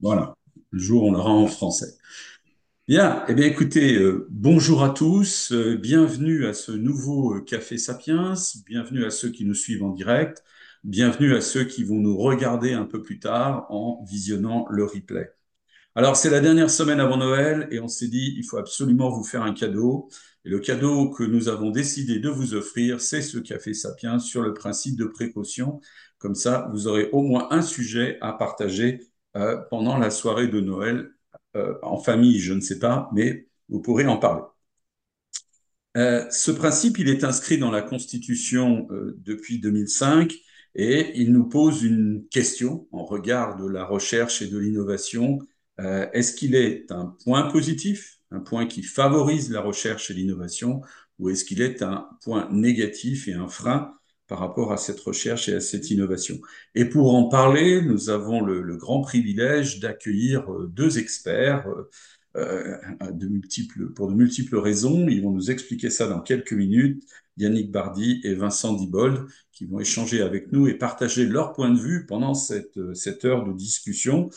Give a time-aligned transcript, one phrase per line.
[0.00, 0.34] Voilà,
[0.70, 1.94] le jour on l'aura en français.
[2.88, 7.76] Bien, eh bien écoutez, euh, bonjour à tous, euh, bienvenue à ce nouveau euh, Café
[7.78, 8.34] Sapiens,
[8.66, 10.42] bienvenue à ceux qui nous suivent en direct,
[10.84, 15.30] bienvenue à ceux qui vont nous regarder un peu plus tard en visionnant le replay.
[15.94, 19.24] Alors c'est la dernière semaine avant Noël et on s'est dit il faut absolument vous
[19.24, 20.08] faire un cadeau.
[20.44, 24.40] Et le cadeau que nous avons décidé de vous offrir, c'est ce Café Sapiens sur
[24.42, 25.80] le principe de précaution.
[26.18, 30.60] Comme ça, vous aurez au moins un sujet à partager euh, pendant la soirée de
[30.60, 31.10] Noël.
[31.56, 34.42] Euh, en famille, je ne sais pas, mais vous pourrez en parler.
[35.96, 40.32] Euh, ce principe, il est inscrit dans la Constitution depuis 2005
[40.76, 45.40] et il nous pose une question en regard de la recherche et de l'innovation.
[45.78, 50.82] Est-ce qu'il est un point positif, un point qui favorise la recherche et l'innovation,
[51.18, 53.94] ou est-ce qu'il est un point négatif et un frein
[54.30, 56.38] par rapport à cette recherche et à cette innovation.
[56.76, 61.88] Et pour en parler, nous avons le, grand privilège d'accueillir euh, deux experts euh,
[62.36, 62.76] euh,
[63.96, 65.08] pour de multiples raisons.
[65.08, 67.02] Ils vont nous expliquer ça dans quelques minutes.
[67.38, 71.80] Yannick Bardy et Vincent Dibold, qui vont échanger avec nous et partager leur point de
[71.80, 74.30] vue pendant cette, cette heure de discussion.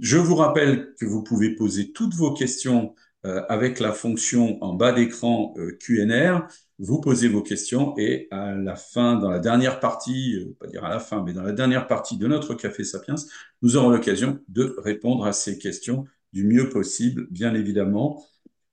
[0.00, 4.92] Je vous rappelle que vous pouvez poser toutes vos questions avec la fonction en bas
[4.92, 6.46] d'écran QNR
[6.78, 10.84] vous posez vos questions et à la fin, dans la dernière partie, euh, pas dire
[10.84, 13.14] à la fin, mais dans la dernière partie de notre Café Sapiens,
[13.62, 18.22] nous aurons l'occasion de répondre à ces questions du mieux possible, bien évidemment.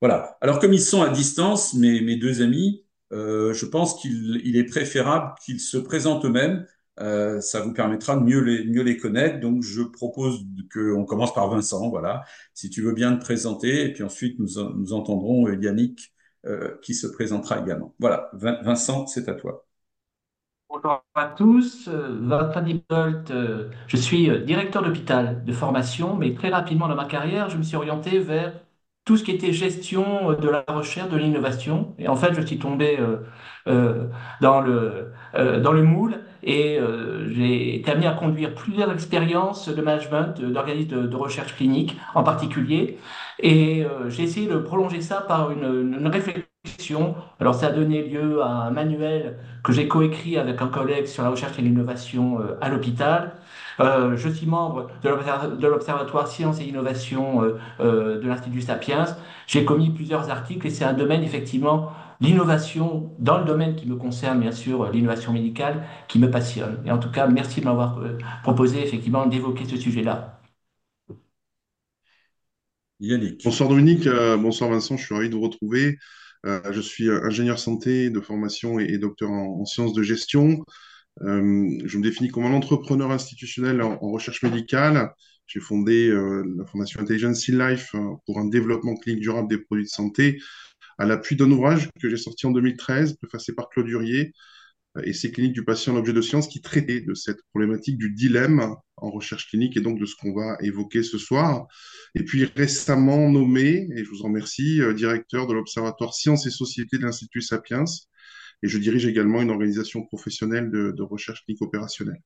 [0.02, 0.38] Voilà.
[0.42, 5.36] Alors, comme ils sont à distance, mes, deux amis, euh, je pense qu'il est préférable
[5.46, 6.66] qu'ils se présentent eux-mêmes.
[7.00, 9.40] Euh, ça vous permettra de mieux les, mieux les connaître.
[9.40, 11.90] Donc, je propose qu'on commence par Vincent.
[11.90, 12.26] Voilà.
[12.54, 16.14] Si tu veux bien te présenter, et puis ensuite, nous, nous entendrons Yannick
[16.46, 17.96] euh, qui se présentera également.
[18.00, 19.66] Voilà, Vincent, c'est à toi.
[20.70, 26.50] Bonjour à tous, euh, Vincent Dibolt, euh, je suis directeur d'hôpital de formation, mais très
[26.50, 28.54] rapidement dans ma carrière, je me suis orienté vers
[29.06, 31.94] tout ce qui était gestion de la recherche, de l'innovation.
[32.00, 32.98] Et en fait, je suis tombé
[34.42, 36.80] dans, le, dans le moule et
[37.32, 42.98] j'ai été amené à conduire plusieurs expériences de management d'organismes de, recherche clinique en particulier.
[43.40, 47.16] Et euh, j'ai essayé de prolonger ça par une, réflexion.
[47.40, 51.24] Alors ça a donné lieu à un manuel que j'ai coécrit avec un collègue sur
[51.24, 53.34] la recherche et l'innovation euh, à l'hôpital.
[53.80, 57.42] Euh, je suis membre de l'Observatoire Sciences et Innovation
[57.80, 59.06] de l'Institut Sapiens.
[59.48, 61.92] J'ai commis plusieurs articles et c'est un domaine, effectivement,
[62.24, 66.82] l'innovation dans le domaine qui me concerne, bien sûr, l'innovation médicale, qui me passionne.
[66.86, 68.02] Et en tout cas, merci de m'avoir
[68.44, 70.40] proposé, effectivement, d'évoquer ce sujet-là.
[73.44, 75.98] Bonsoir Dominique, euh, bonsoir Vincent, je suis ravi de vous retrouver.
[76.46, 80.64] Euh, je suis ingénieur santé de formation et, docteur en, sciences de gestion.
[81.22, 85.12] Euh, je me définis comme un entrepreneur institutionnel en, recherche médicale.
[85.48, 87.94] J'ai fondé la fondation Intelligence in Life
[88.26, 90.40] pour un développement clinique durable des produits de santé
[90.98, 94.34] à l'appui d'un ouvrage que j'ai sorti en 2013, préfacé par Claude Durier,
[95.04, 98.76] et ces cliniques du patient l'objet de science qui traitait de cette problématique du dilemme
[98.98, 101.68] en recherche clinique et donc de ce qu'on va évoquer ce soir.
[102.14, 106.52] Et puis récemment nommé, et je vous en remercie, euh, directeur de l'Observatoire Sciences et
[106.52, 107.86] Sociétés de l'Institut Sapiens.
[108.62, 112.22] Et je dirige également une organisation professionnelle de, recherche clinique opérationnelle.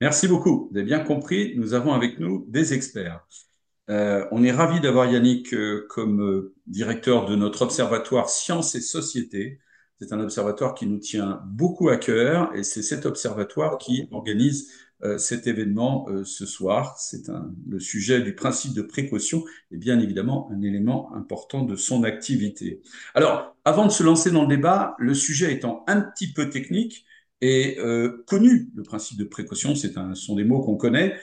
[0.00, 0.68] Merci beaucoup.
[0.70, 3.24] Vous avez bien compris, nous avons avec nous des experts.
[3.90, 9.60] Euh, on est ravi d'avoir Yannick euh, comme directeur de notre observatoire Sciences et Sociétés.
[10.00, 14.70] C'est un observatoire qui nous tient beaucoup à cœur et c'est cet observatoire qui organise
[15.04, 16.96] euh, cet événement euh, ce soir.
[16.96, 17.28] C'est
[17.68, 19.42] le sujet du principe de précaution
[19.72, 22.82] et bien évidemment un élément important de son activité.
[23.14, 27.04] Alors, avant de se lancer dans le débat, le sujet étant un petit peu technique
[27.40, 31.16] et euh, connu, le principe de précaution, c'est un, sont des mots qu'on connaît,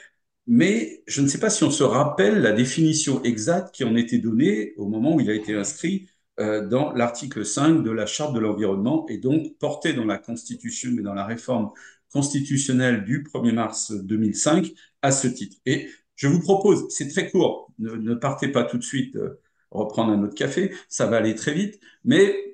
[0.46, 4.18] mais je ne sais pas si on se rappelle la définition exacte qui en était
[4.18, 6.08] donnée au moment où il a été inscrit
[6.40, 10.90] euh, dans l'article 5 de la Charte de l'environnement et donc porté dans la Constitution,
[10.94, 11.70] mais dans la réforme
[12.12, 15.56] constitutionnelle du 1er mars 2005 à ce titre.
[15.66, 19.40] Et je vous propose, c'est très court, ne, partez pas tout de suite euh,
[19.70, 22.50] reprendre un autre café, ça va aller très vite, mais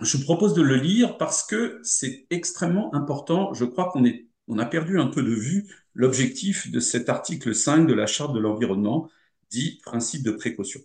[0.00, 3.52] je vous propose de le lire parce que c'est extrêmement important.
[3.54, 7.54] Je crois qu'on est, on a perdu un peu de vue l'objectif de cet article
[7.54, 9.08] 5 de la Charte de l'environnement,
[9.50, 10.80] dit principe de précaution.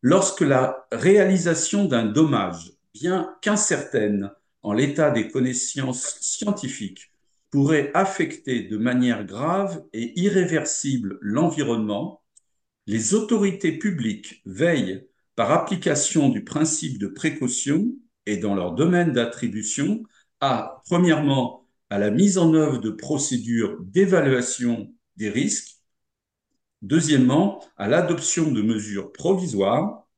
[0.00, 4.30] Lorsque la réalisation d'un dommage, bien qu'incertaine
[4.62, 7.12] en l'état des connaissances scientifiques,
[7.50, 12.22] pourrait affecter de manière grave et irréversible l'environnement,
[12.86, 15.06] les autorités publiques veillent,
[15.36, 17.92] par application du principe de précaution
[18.26, 20.02] et dans leur domaine d'attribution,
[20.40, 21.59] à, premièrement,
[21.90, 25.80] à la mise en œuvre de procédures d'évaluation des risques,
[26.82, 30.08] Deuxièmement, à l'adoption de mesures provisoires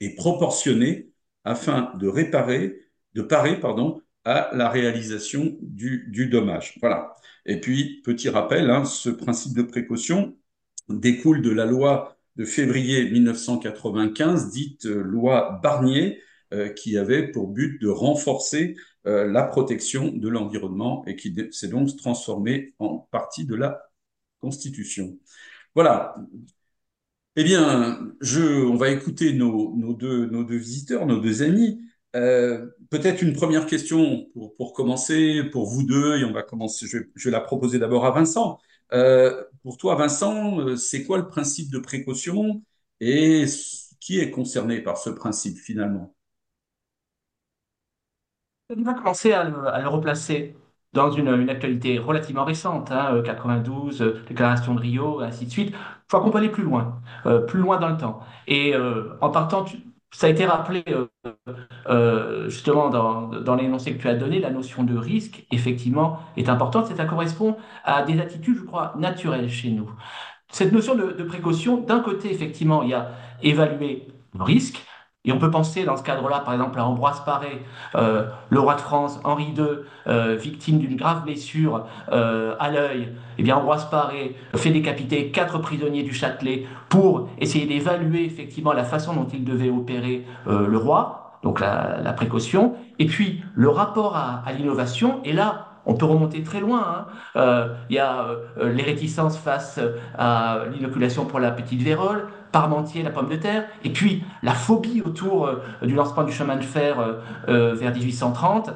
[0.00, 1.10] et proportionnées
[1.44, 2.78] afin de réparer,
[3.14, 6.78] de parer, pardon, à la réalisation du, dommage.
[6.80, 7.14] Voilà.
[7.44, 10.36] Et puis, petit rappel, hein, ce principe de précaution
[10.88, 16.20] découle de la loi de février 1995, dite loi Barnier,
[16.54, 21.68] euh, qui avait pour but de renforcer euh, la protection de l'environnement et qui s'est
[21.68, 23.90] donc transformée en partie de la
[24.40, 25.18] Constitution.
[25.74, 26.16] Voilà.
[27.36, 31.82] Eh bien, je, on va écouter nos, nos, deux, nos deux visiteurs, nos deux amis.
[32.14, 36.86] Euh, Peut-être une première question pour, pour, commencer, pour vous deux, et on va commencer.
[36.86, 38.58] Je je vais la proposer d'abord à Vincent.
[38.92, 42.62] Euh, pour toi, Vincent, euh, c'est quoi le principe de précaution
[43.00, 43.44] et
[44.00, 46.15] qui est concerné par ce principe finalement?
[48.68, 50.56] On va commencer à le, à le replacer
[50.92, 55.72] dans une, actualité relativement récente, hein, 92, euh, déclaration de Rio, ainsi de suite.
[55.72, 58.20] Je crois qu'on peut aller plus loin, euh, plus loin dans le temps.
[58.46, 59.64] Et euh, en partant,
[60.10, 61.06] ça a été rappelé euh,
[61.88, 66.86] euh, justement dans, l'énoncé que tu as donné, la notion de risque, effectivement, est importante.
[66.96, 69.90] Ça correspond à des attitudes, je crois, naturelles chez nous.
[70.50, 73.10] Cette notion de précaution, d'un côté, effectivement, il y a
[73.42, 74.82] évaluer le risque,
[75.26, 77.60] et on peut penser dans ce cadre-là, par exemple, à Ambroise Paré,
[77.96, 79.64] euh, le roi de France, Henri II,
[80.06, 83.12] euh, victime d'une grave blessure euh, à l'œil.
[83.36, 88.84] Eh bien, Ambroise Paré fait décapiter quatre prisonniers du Châtelet pour essayer d'évaluer effectivement la
[88.84, 92.74] façon dont il devait opérer le roi, donc la, précaution.
[93.00, 97.06] Et puis, le rapport à, l'innovation, et là, on peut remonter très loin.
[97.34, 97.66] Hein.
[97.90, 98.28] Il y a
[98.62, 99.80] les réticences face
[100.16, 105.02] à l'inoculation pour la petite vérole, Parmentier, la pomme de terre, et puis la phobie
[105.04, 107.12] autour euh, du lancement du chemin de fer euh,
[107.50, 108.70] euh, vers 1830,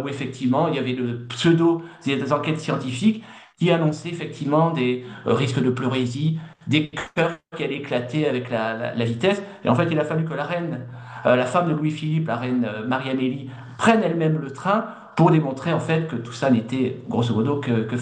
[0.00, 3.24] où effectivement il y avait de pseudo des enquêtes scientifiques
[3.58, 6.38] qui annonçaient effectivement des risques de pleurésie,
[6.68, 9.42] des cœurs qui allaient éclater avec la, la, la, vitesse.
[9.64, 10.86] Et en fait, il a fallu que la reine,
[11.24, 14.84] la femme de Louis-Philippe, la reine Marie-Amélie, prenne elle-même le train
[15.16, 17.96] pour démontrer en fait que tout ça n'était grosso modo que, que.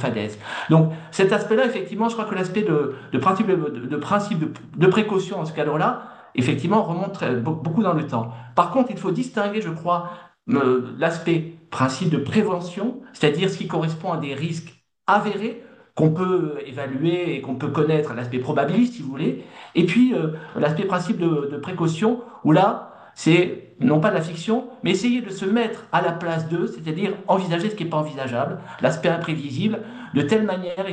[0.69, 4.41] Donc cet aspect-là, effectivement, je crois que l'aspect de, principe, de, principe
[4.77, 8.33] de, précaution dans ce cadre-là, effectivement, remonte très, beaucoup dans le temps.
[8.57, 10.11] Par contre, il faut distinguer, je crois,
[10.51, 14.75] euh, l'aspect principe de prévention, c'est-à-dire ce qui correspond à des risques
[15.07, 15.63] avérés
[15.95, 19.45] qu'on peut évaluer et qu'on peut connaître, l'aspect probabiliste, si vous voulez,
[19.77, 24.69] et puis euh, l'aspect principe de précaution, où là, c'est non pas de la fiction,
[24.83, 27.99] mais essayer de se mettre à la place d'eux, c'est-à-dire envisager ce qui n'est pas
[27.99, 29.81] envisageable, l'aspect imprévisible,
[30.15, 30.87] de telle manière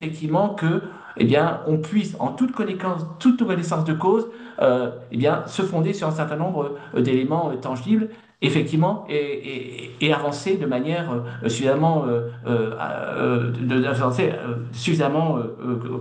[0.00, 0.82] effectivement que,
[1.16, 4.28] eh bien, on puisse en toute connaissance, toute connaissance de cause,
[4.60, 9.16] euh, eh bien, se fonder sur un certain nombre euh, d'éléments euh, tangibles, effectivement, et,
[9.16, 14.32] et, et, avancer de manière euh, suffisamment, euh, euh, de, avancer,
[14.72, 15.38] suffisamment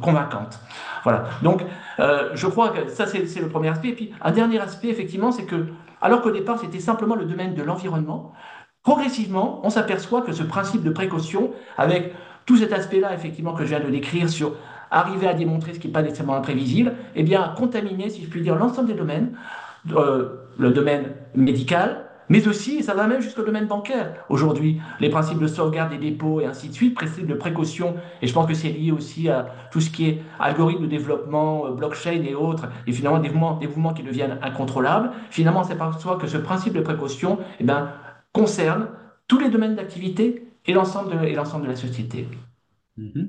[0.01, 0.59] convaincante.
[1.03, 1.25] Voilà.
[1.41, 1.63] Donc,
[1.97, 3.89] je crois que ça, c'est le premier aspect.
[3.89, 5.67] Et puis, un dernier aspect, effectivement, c'est que
[6.01, 8.33] alors qu'au départ, c'était simplement le domaine de l'environnement.
[8.83, 12.13] Progressivement, on s'aperçoit que ce principe de précaution, avec
[12.45, 14.53] tout cet aspect-là, effectivement, que je viens de décrire sur
[14.91, 18.29] arriver à démontrer ce qui n'est pas nécessairement imprévisible, eh bien, a contaminé, si je
[18.29, 19.35] puis dire, l'ensemble des domaines,
[19.91, 24.25] euh, le domaine médical, mais aussi, ça va même jusqu'au domaine bancaire.
[24.29, 28.27] Aujourd'hui, les principes de sauvegarde des dépôts et ainsi de suite, principes de précaution, et
[28.27, 31.71] je pense que c'est lié aussi à tout ce qui est algorithme de développement, euh,
[31.71, 35.11] blockchain et autres, et finalement des mouvements, des mouvements qui deviennent incontrôlables.
[35.29, 37.91] Finalement, c'est par soi que ce principe de précaution eh ben,
[38.33, 38.89] concerne
[39.27, 42.27] tous les domaines d'activité et l'ensemble de, et de la société.
[42.97, 43.27] Mm -hmm.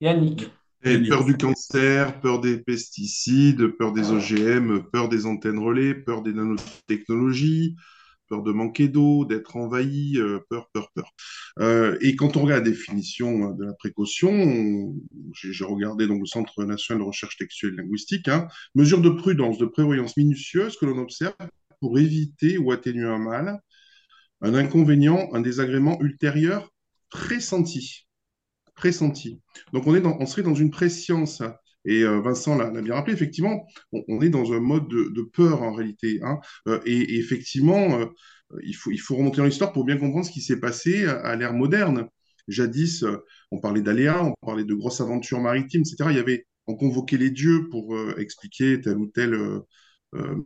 [0.00, 0.50] Yannick.
[0.84, 6.22] Et peur du cancer, peur des pesticides, peur des OGM, peur des antennes relais, peur
[6.22, 7.74] des nanotechnologies,
[8.28, 11.10] peur de manquer d'eau, d'être envahi, euh, peur, peur, peur.
[11.58, 14.94] Euh, et quand on regarde la définition de la précaution,
[15.34, 19.66] j'ai regardé le Centre national de recherche textuelle et linguistique, hein, mesure de prudence, de
[19.66, 21.34] prévoyance minutieuse que l'on observe
[21.80, 23.60] pour éviter ou atténuer un mal,
[24.42, 26.70] un inconvénient, un désagrément ultérieur
[27.10, 28.07] pressenti
[28.78, 29.40] pressenti.
[29.72, 31.42] Donc on, est on serait dans une préscience.
[31.84, 35.72] Et euh, Vincent l'a bien rappelé, effectivement, on, est dans un mode de, peur en
[35.72, 36.20] réalité.
[36.22, 36.38] Hein.
[36.68, 38.06] Euh, et, effectivement, euh,
[38.62, 42.08] il, faut, remonter dans l'histoire pour bien comprendre ce qui s'est passé à, l'ère moderne.
[42.46, 43.04] Jadis,
[43.50, 46.10] on parlait d'aléas, on parlait de grosses aventures maritimes, etc.
[46.10, 49.38] Il y avait, on convoquait les dieux pour expliquer telle ou telle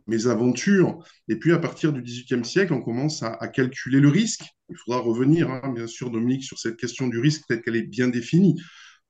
[0.07, 1.03] mes aventures.
[1.27, 4.43] Et puis à partir du XVIIIe siècle, on commence à, calculer le risque.
[4.69, 7.83] Il faudra revenir, hein, bien sûr, Dominique, sur cette question du risque telle qu'elle est
[7.83, 8.59] bien définie.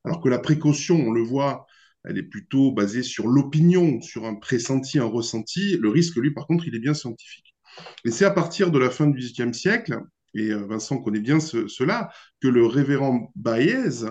[0.04, 1.66] Alors que la précaution, on le voit,
[2.04, 5.76] elle est plutôt basée sur l'opinion, sur un pressenti, un ressenti.
[5.78, 7.54] Le risque, lui, par contre, il est bien scientifique.
[8.04, 9.98] Et c'est à partir de la fin du XVIIIe siècle,
[10.34, 14.04] et Vincent connaît bien ce, cela, que le révérend Baez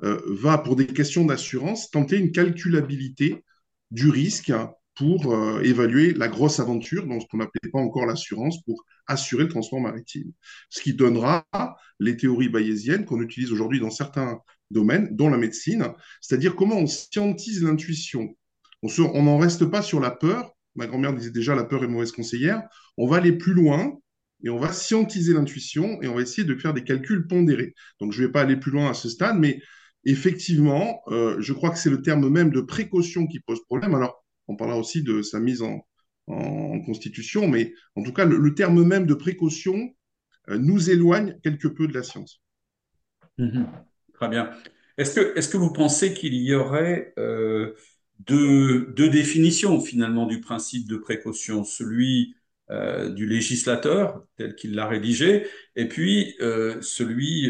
[0.00, 3.44] va, pour des questions d'assurance, tenter une calculabilité
[3.90, 4.52] du risque
[5.00, 9.44] pour euh, évaluer la grosse aventure dans ce qu'on n'appelait pas encore l'assurance pour assurer
[9.44, 10.30] le transport maritime.
[10.68, 11.46] Ce qui donnera
[12.00, 14.40] les théories bayésiennes qu'on utilise aujourd'hui dans certains
[14.70, 15.86] domaines, dont la médecine,
[16.20, 18.36] c'est-à-dire comment on scientise l'intuition.
[18.82, 20.52] On n'en reste pas sur la peur.
[20.74, 22.62] Ma grand-mère disait déjà la peur est mauvaise conseillère.
[22.98, 23.98] On va aller plus loin
[24.44, 27.72] et on va scientiser l'intuition et on va essayer de faire des calculs pondérés.
[28.02, 29.62] Donc je ne vais pas aller plus loin à ce stade, mais
[30.04, 33.94] effectivement, euh, je crois que c'est le terme même de précaution qui pose problème.
[33.94, 34.19] Alors,
[34.50, 35.80] on parlera aussi de sa mise en,
[36.86, 39.92] constitution, mais en tout cas, le, terme même de précaution
[40.48, 42.40] euh, nous éloigne quelque peu de la science.
[43.36, 43.66] Mhm.
[44.14, 44.50] Très bien.
[44.96, 47.74] Est-ce que, vous pensez qu'il y aurait euh,
[48.20, 52.34] deux, définitions finalement du principe de précaution, celui
[53.16, 56.36] du législateur tel qu'il l'a rédigé, et puis
[56.80, 57.48] celui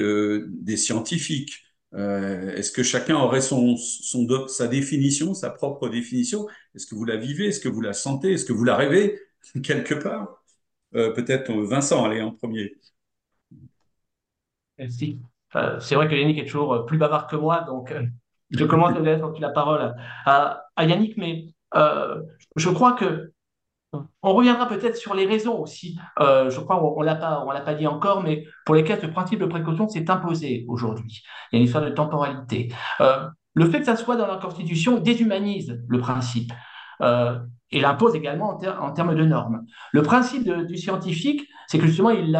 [0.49, 6.47] des scientifiques euh, est-ce que chacun aurait son, sa définition, sa propre définition?
[6.75, 7.49] Est-ce que vous la vivez?
[7.49, 8.32] Est-ce que vous la sentez?
[8.32, 9.18] Est-ce que vous la rêvez
[9.62, 10.42] quelque part?
[10.94, 12.76] Euh, Peut-être euh, Vincent, allez en premier.
[14.78, 15.18] Merci.
[15.80, 17.92] c'est vrai que Yannick est toujours plus bavard que moi, donc
[18.50, 19.94] je commence à laisser la parole
[20.25, 23.32] à Yannick, mais je crois que
[23.92, 25.99] on reviendra peut-être sur les raisons aussi.
[26.20, 29.00] Euh, je crois qu'on ne l'a pas, on l'a pas dit encore, mais pour lesquelles
[29.00, 31.23] ce principe de précaution s'est imposé aujourd'hui.
[31.50, 32.73] Il y a une histoire de temporalité.
[33.00, 36.52] Euh, le fait que ça soit dans la Constitution déshumanise le principe
[37.00, 37.38] euh,
[37.70, 39.64] et l'impose également en, termes de normes.
[39.92, 42.30] Le principe du scientifique, c'est que justement il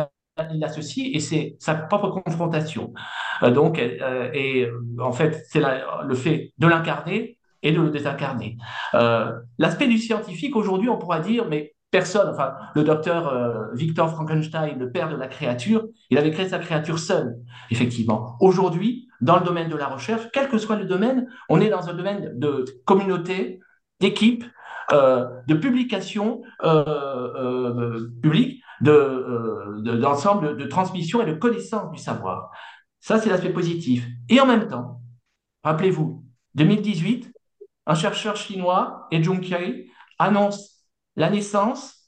[0.55, 2.93] l'associe et c'est sa propre confrontation.
[3.43, 8.57] donc, et en fait, c'est le fait de l'incarner et de le désincarner.
[8.95, 14.11] Euh, L'aspect du scientifique, aujourd'hui, on pourra dire, mais personne, enfin, le docteur euh, Victor
[14.11, 17.37] Frankenstein, le père de la créature, il avait créé sa créature seul,
[17.71, 18.37] effectivement.
[18.41, 21.89] Aujourd'hui, dans le domaine de la recherche, quel que soit le domaine, on est dans
[21.89, 23.61] un domaine de communauté,
[24.01, 24.45] d'équipe,
[24.93, 31.99] euh, de publication euh, euh publique, d'ensemble de, de, de transmission et de connaissance du
[31.99, 32.51] savoir.
[32.99, 34.07] Ça, c'est l'aspect positif.
[34.29, 35.01] Et en même temps,
[35.65, 36.25] rappelez-vous,
[36.55, 37.30] 2018,
[37.87, 40.85] un chercheur chinois, Jung Kei, annonce
[41.17, 42.01] la naissance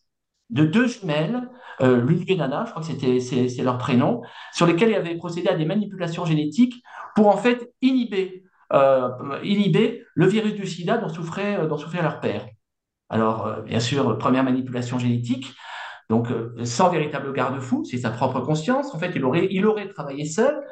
[0.51, 1.49] de deux jumelles,
[1.81, 5.49] euh, et Nana, je crois que c'était c'est leur prénom, sur lesquelles il avait procédé
[5.49, 6.83] à des manipulations génétiques
[7.15, 9.09] pour en fait inhiber, euh,
[9.43, 12.47] inhiber le virus du sida dont souffrait, euh, dont souffrait leur père.
[13.09, 15.55] Alors, euh, bien sûr, première manipulation génétique,
[16.11, 16.29] donc
[16.65, 18.95] sans véritable garde-fou, c'est sa propre conscience.
[18.95, 20.63] En fait, il aurait, il aurait travaillé seul.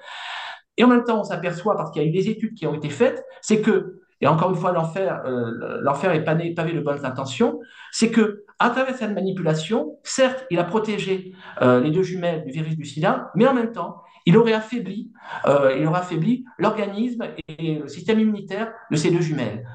[0.76, 2.74] Et en même temps, on s'aperçoit, parce qu'il y a eu des études qui ont
[2.74, 7.04] été faites, c'est que et encore une fois, l'enfer, euh, l'enfer est pavé, de bonnes
[7.04, 7.60] intentions,
[7.90, 12.52] c'est que à travers cette manipulation, certes, il a protégé euh, les deux jumelles du
[12.52, 15.10] virus du sida, mais en même temps, il aurait affaibli,
[15.46, 19.66] euh, il aurait affaibli l'organisme et le système immunitaire de ces deux jumelles.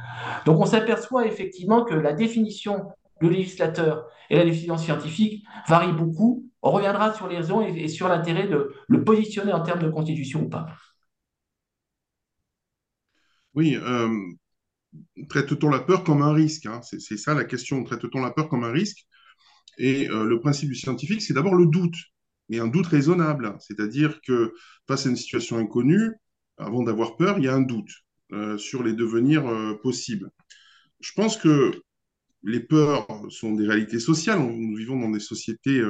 [0.45, 2.89] Donc, on s'aperçoit effectivement que la définition
[3.21, 6.45] du législateur et la décision scientifique varient beaucoup.
[6.61, 10.41] On reviendra sur les raisons et sur l'intérêt de le positionner en termes de constitution
[10.41, 10.67] ou pas.
[13.55, 14.09] Oui, euh,
[15.29, 16.81] traite-t-on la peur comme un risque hein?
[16.83, 17.83] C'est ça la question.
[17.83, 19.07] Traite-t-on la peur comme un risque?
[19.77, 21.95] Et euh, le principe du scientifique, c'est d'abord le doute,
[22.49, 23.55] mais un doute raisonnable.
[23.59, 24.53] C'est-à-dire que
[24.87, 26.11] face à une situation inconnue,
[26.57, 27.91] avant d'avoir peur, il y a un doute
[28.33, 29.45] euh, sur les devenirs
[29.81, 30.29] possibles.
[30.99, 31.71] Je pense que
[32.43, 34.39] les peurs sont des réalités sociales.
[34.39, 35.81] Nous vivons dans des sociétés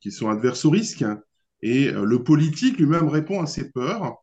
[0.00, 1.04] qui sont adverses au risque.
[1.60, 4.22] Et le politique lui-même répond à ces peurs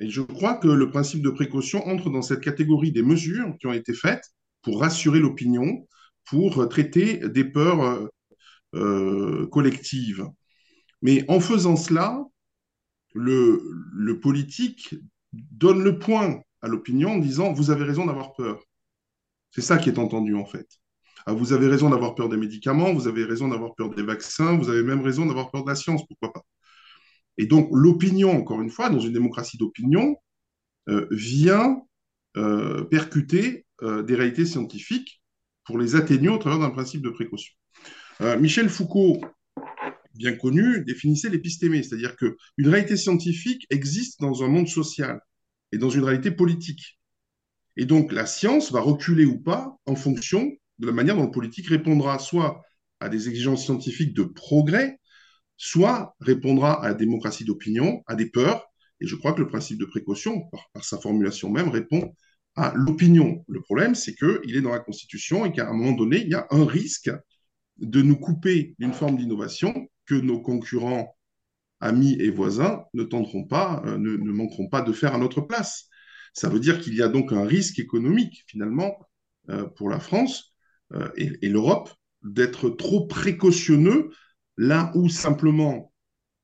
[0.00, 3.66] et je crois que le principe de précaution entre dans cette catégorie des mesures qui
[3.66, 4.24] ont été faites
[4.62, 5.86] pour rassurer l'opinion,
[6.24, 8.08] pour traiter des peurs euh,
[8.74, 10.26] euh, collectives.
[11.02, 12.24] Mais en faisant cela,
[13.14, 14.94] le, politique
[15.32, 18.62] donne le point à l'opinion en disant vous avez raison d'avoir peur.
[19.50, 20.66] C'est ça qui est entendu en fait.
[21.26, 24.56] Ah, vous avez raison d'avoir peur des médicaments, vous avez raison d'avoir peur des vaccins,
[24.56, 26.42] vous avez même raison d'avoir peur de la science, pourquoi pas.
[27.40, 30.14] Et donc, l'opinion, encore une fois, dans une démocratie d'opinion,
[30.90, 31.80] euh, vient
[32.36, 35.22] euh, percuter euh, des réalités scientifiques
[35.64, 37.54] pour les atténuer au travers d'un principe de précaution.
[38.38, 39.18] Michel Foucault,
[40.14, 45.22] bien connu, définissait l'épistémé, c'est-à-dire qu'une réalité scientifique existe dans un monde social
[45.72, 46.98] et dans une réalité politique.
[47.78, 51.30] Et donc, la science va reculer ou pas en fonction de la manière dont le
[51.30, 52.60] politique répondra soit
[53.00, 54.99] à des exigences scientifiques de progrès,
[55.62, 58.66] soit répondra à la démocratie d'opinion, à des peurs,
[58.98, 62.14] et je crois que le principe de précaution, par, sa formulation même, répond
[62.56, 63.44] à l'opinion.
[63.46, 66.34] Le problème, c'est qu'il est dans la Constitution et qu'à un moment donné, il y
[66.34, 67.10] a un risque
[67.76, 71.14] de nous couper d'une forme d'innovation que nos concurrents
[71.80, 75.88] amis et voisins ne tenteront pas, euh, ne, manqueront pas de faire à notre place.
[76.32, 78.98] Ça veut dire qu'il y a donc un risque économique, finalement,
[79.50, 80.54] euh, pour la France
[80.94, 81.90] euh, et l'Europe
[82.22, 84.10] d'être trop précautionneux
[84.56, 85.92] là où simplement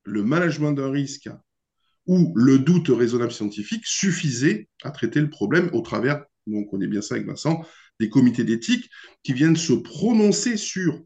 [0.04, 1.28] le management d'un risque
[2.06, 7.02] ou le doute raisonnable scientifique suffisait à traiter le problème au travers, on connaît bien
[7.02, 7.64] ça avec Vincent,
[7.98, 8.88] des comités d'éthique
[9.22, 11.02] qui viennent se prononcer sur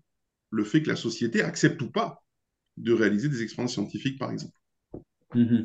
[0.51, 2.23] le fait que la société accepte ou pas
[2.77, 4.57] de réaliser des expériences scientifiques, par exemple.
[5.35, 5.63] Mmh.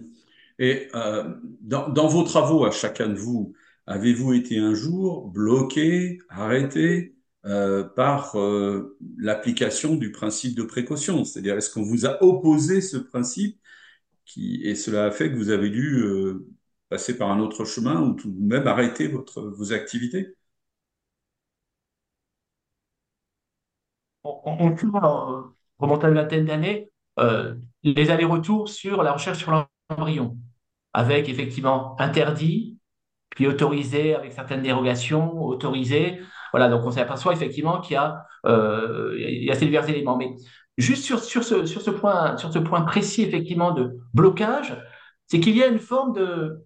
[0.59, 3.53] Et euh, dans, vos travaux, à chacun de vous,
[3.87, 7.14] avez-vous été un jour bloqué, arrêté
[7.45, 12.97] euh, par euh, l'application du principe de précaution C'est-à-dire, est-ce qu'on vous a opposé ce
[12.97, 13.59] principe
[14.25, 16.47] qui, et cela a fait que vous avez dû euh,
[16.89, 20.35] passer par un autre chemin ou tout même arrêter votre, vos activités?
[24.23, 26.89] On, on, on remonte à une vingtaine d'années,
[27.83, 30.37] les allers-retours sur la recherche sur l'embryon,
[30.93, 32.77] avec effectivement interdit,
[33.31, 36.19] puis autorisé avec certaines dérogations, autorisé.
[36.55, 39.13] Voilà, donc on s'aperçoit effectivement qu'il y a, euh,
[39.55, 40.15] ces divers éléments.
[40.15, 40.37] Mais
[40.77, 44.81] juste sur, ce, point, précis effectivement de blocage,
[45.27, 46.63] c'est qu'il y a une forme de,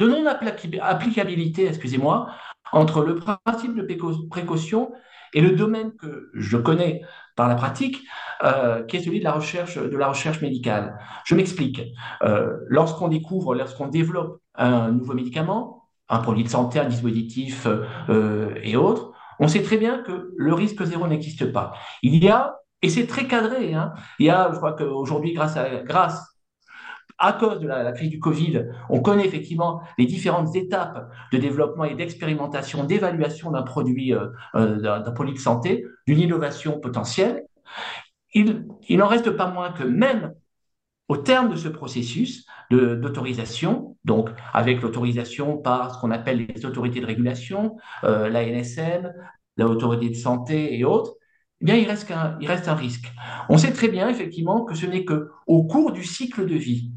[0.00, 2.30] non-applicabilité, excusez-moi,
[2.72, 3.86] entre le principe de
[4.30, 4.90] précaution
[5.34, 7.02] et le domaine que je connais
[7.36, 8.02] par la pratique,
[8.42, 10.98] euh, qui est celui de la recherche, de la recherche médicale.
[11.26, 11.82] Je m'explique.
[12.22, 15.83] Euh, lorsqu'on découvre, lorsqu'on développe un nouveau médicament,
[16.14, 17.66] un produit de santé, un dispositif
[18.08, 21.74] euh, et autres, on sait très bien que le risque zéro n'existe pas.
[22.02, 25.56] Il y a, et c'est très cadré, hein, il y a, je crois qu'aujourd'hui, grâce
[25.56, 26.22] à, grâce
[27.18, 31.84] à cause de la, crise du Covid, on connaît effectivement les différentes étapes de développement
[31.84, 37.44] et d'expérimentation, d'évaluation d'un produit, euh, euh d'un produit de santé, d'une innovation potentielle.
[38.34, 40.34] Il, il n'en reste pas moins que même
[41.08, 47.00] au terme de ce processus d'autorisation, donc avec l'autorisation par ce qu'on appelle les autorités
[47.00, 49.12] de régulation, euh, la NSM,
[49.56, 51.14] l'autorité de santé et autres,
[51.60, 53.12] eh bien, il reste, un, risque.
[53.48, 56.92] On sait très bien, effectivement, que ce n'est que au cours du cycle de vie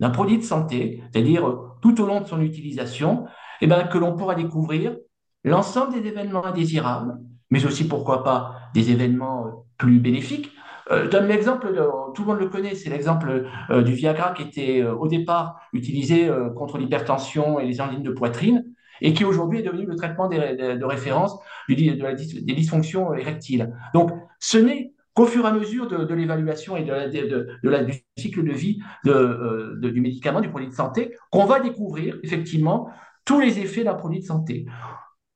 [0.00, 3.26] d'un produit de santé, c'est-à-dire tout au long de son utilisation,
[3.60, 4.96] eh bien, que l'on pourra découvrir
[5.44, 7.18] l'ensemble des événements indésirables,
[7.50, 10.52] mais aussi, pourquoi pas, des événements plus bénéfiques.
[10.90, 11.68] Euh, je donne l'exemple,
[12.14, 15.60] tout le monde le connaît, c'est l'exemple euh, du Viagra qui était euh, au départ
[15.72, 18.64] utilisé contre l'hypertension et les angines de poitrine,
[19.00, 23.72] et qui aujourd'hui est devenu le traitement de, référence du, des dysfonctions érectiles.
[23.94, 28.44] Donc, ce n'est qu'au fur et à mesure de, l'évaluation et de la, du cycle
[28.44, 32.90] de vie du médicament, du produit de santé, qu'on va découvrir effectivement
[33.24, 34.66] tous les effets d'un produit de santé.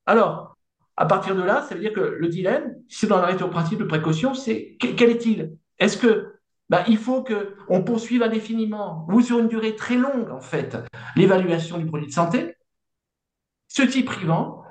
[0.06, 0.55] Alors,
[0.96, 3.84] à partir de là, ça veut dire que le dilemme, si c'est dans principe de
[3.84, 5.56] précaution, c'est quel est-il?
[5.78, 6.36] Est-ce que
[6.68, 10.76] ben, il faut qu'on poursuive indéfiniment ou sur une durée très longue, en fait,
[11.14, 12.56] l'évaluation du produit de santé,
[13.68, 14.62] ce qui privant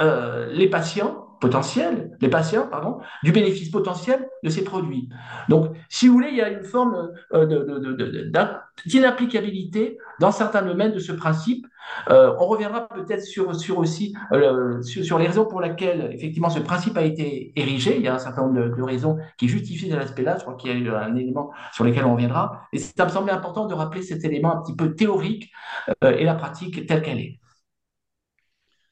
[0.00, 5.08] euh, les patients potentiel, les patients, pardon, du bénéfice potentiel de ces produits.
[5.48, 8.54] Donc, si vous voulez, il y a une forme euh,
[8.86, 11.66] d'inapplicabilité dans certains domaines de ce principe.
[12.10, 16.60] Euh, on reviendra peut-être sur, sur aussi euh, sur, les raisons pour lesquelles effectivement ce
[16.60, 17.96] principe a été érigé.
[17.96, 20.36] Il y a un certain nombre de, raisons qui justifient cet aspect-là.
[20.38, 22.68] Je crois qu'il y a un élément sur lequel on reviendra.
[22.72, 25.50] Et ça me semblait important de rappeler cet élément un petit peu théorique
[26.04, 27.41] et la pratique telle qu'elle est.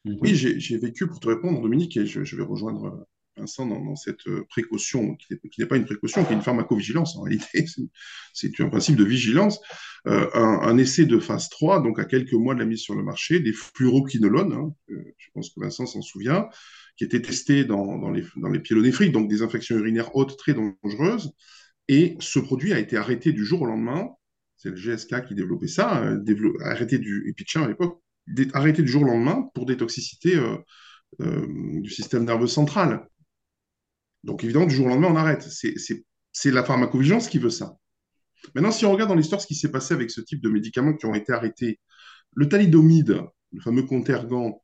[0.05, 5.15] Oui, j'ai vécu, pour te répondre, Dominique, et je, vais rejoindre Vincent dans, cette précaution,
[5.17, 7.67] qui n'est pas une précaution, qui est une pharmacovigilance en réalité,
[8.33, 9.61] c'est un principe de vigilance.
[10.07, 13.03] Euh, un, essai de phase 3, donc à quelques mois de la mise sur le
[13.03, 16.49] marché, des fluoroquinolones, hein, je pense que Vincent s'en souvient,
[16.97, 21.33] qui étaient testés dans, les, dans donc des infections urinaires hautes très dangereuses.
[21.89, 24.09] Et ce produit a été arrêté du jour au lendemain.
[24.57, 28.01] C'est le GSK qui développait ça, euh, arrêté du Epichin à l'époque,
[28.53, 30.57] arrêté du jour au lendemain pour des toxicités euh,
[31.21, 31.47] euh,
[31.81, 33.09] du système nerveux central.
[34.25, 35.49] Donc évidemment, du jour au lendemain, on arrête.
[35.49, 37.77] C'est la pharmacovigilance qui veut ça.
[38.55, 40.95] Maintenant, si on regarde dans l'histoire ce qui s'est passé avec ce type de médicaments
[40.95, 41.81] qui ont été arrêtés,
[42.35, 44.63] le thalidomide, le fameux contergan,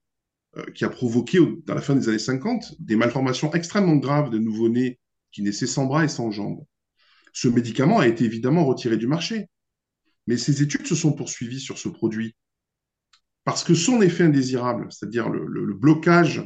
[0.57, 4.39] euh, qui a provoqué, dans la fin des années 50, des malformations extrêmement graves de
[4.39, 4.99] nouveau-nés
[5.33, 6.65] qui naissaient sans bras et sans jambes.
[7.33, 9.49] Ce médicament a été évidemment retiré du marché.
[10.27, 12.35] Mais ces études se sont poursuivies sur ce produit
[13.47, 16.43] parce que son effet indésirable, c'est-à-dire le, blocage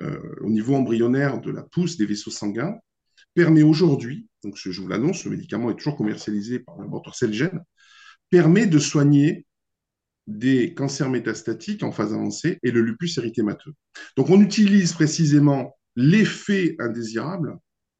[0.00, 2.78] euh, au niveau embryonnaire de la pousse des vaisseaux sanguins,
[3.34, 7.60] permet aujourd'hui, donc je vous l'annonce, le médicament est toujours commercialisé par le laboratoire Celgene,
[8.30, 9.44] permet de soigner
[10.26, 13.74] des cancers métastatiques en phase avancée et le lupus érythémateux.
[14.16, 17.58] Donc on utilise précisément l'effet indésirable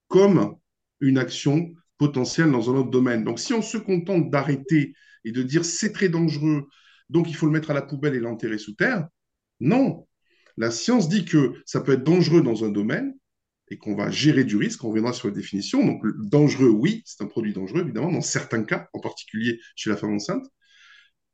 [0.08, 0.56] comme
[1.00, 3.22] une action potentiel dans un autre domaine.
[3.22, 4.94] Donc, si on se contente d'arrêter
[5.24, 6.66] et de dire c'est très dangereux,
[7.10, 9.06] donc il faut le mettre à la poubelle et l'enterrer sous terre,
[9.60, 10.06] non.
[10.56, 13.14] La science dit que ça peut être dangereux dans un domaine
[13.68, 15.84] et qu'on va gérer du risque, on reviendra sur la définition.
[15.84, 19.96] Donc, dangereux, oui, c'est un produit dangereux, évidemment, dans certains cas, en particulier chez la
[19.96, 20.44] femme enceinte.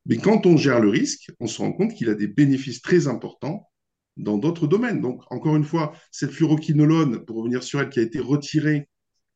[0.04, 3.08] Mais quand on gère le risque, on se rend compte qu'il a des bénéfices très
[3.08, 3.68] importants
[4.16, 5.00] dans d'autres domaines.
[5.00, 8.88] Donc, encore une fois, cette fluoroquinolone, pour revenir sur elle, qui a été retirée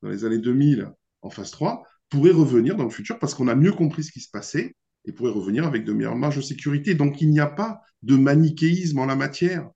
[0.02, 0.90] dans les années 2000
[1.22, 4.20] en phase 3, pourrait revenir dans le futur parce qu'on a mieux compris ce qui
[4.20, 6.94] se passait et pourrait revenir avec de meilleures marges de sécurité.
[6.94, 9.68] Donc, il n'y a pas de manichéisme en la matière.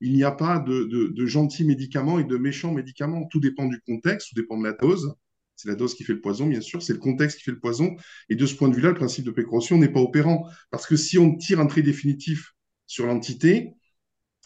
[0.00, 3.26] Il n'y a pas de, de, gentils médicaments et de méchants médicaments.
[3.26, 5.14] Tout dépend du contexte, tout dépend de la dose.
[5.56, 7.58] C'est la dose qui fait le poison, bien sûr, c'est le contexte qui fait le
[7.58, 7.96] poison.
[8.28, 10.48] Et de ce point de vue-là, le principe de précaution n'est pas opérant.
[10.70, 12.54] Parce que si on tire un trait définitif
[12.86, 13.74] sur l'entité,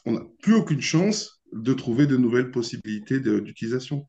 [0.07, 4.09] on n'a plus aucune chance de trouver de nouvelles possibilités d'utilisation.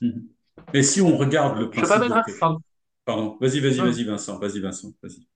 [0.00, 0.28] Mhm.
[0.74, 2.02] Et si on regarde le principe...
[2.02, 2.62] de...
[3.04, 5.29] Pardon, vas-y, vas-y, vas-y, Vincent, vas-y, Vincent, vas-y.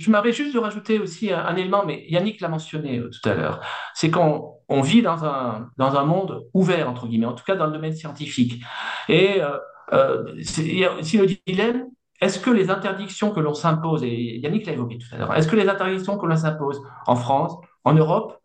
[0.00, 3.34] Je m'arrête juste de rajouter aussi un, élément, mais Yannick l'a mentionné euh, tout à
[3.34, 3.60] l'heure,
[3.92, 7.54] c'est qu'on on vit dans un, dans un monde ouvert, entre guillemets, en tout cas
[7.54, 8.64] dans le domaine scientifique.
[9.10, 9.58] Et euh,
[9.92, 11.84] euh, si le dilemme,
[12.22, 15.48] est-ce que les interdictions que l'on s'impose, et Yannick l'a évoqué tout à l'heure, est-ce
[15.48, 17.52] que les interdictions que l'on s'impose en France,
[17.84, 18.38] en Europe,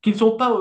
[0.00, 0.56] qui sont pas,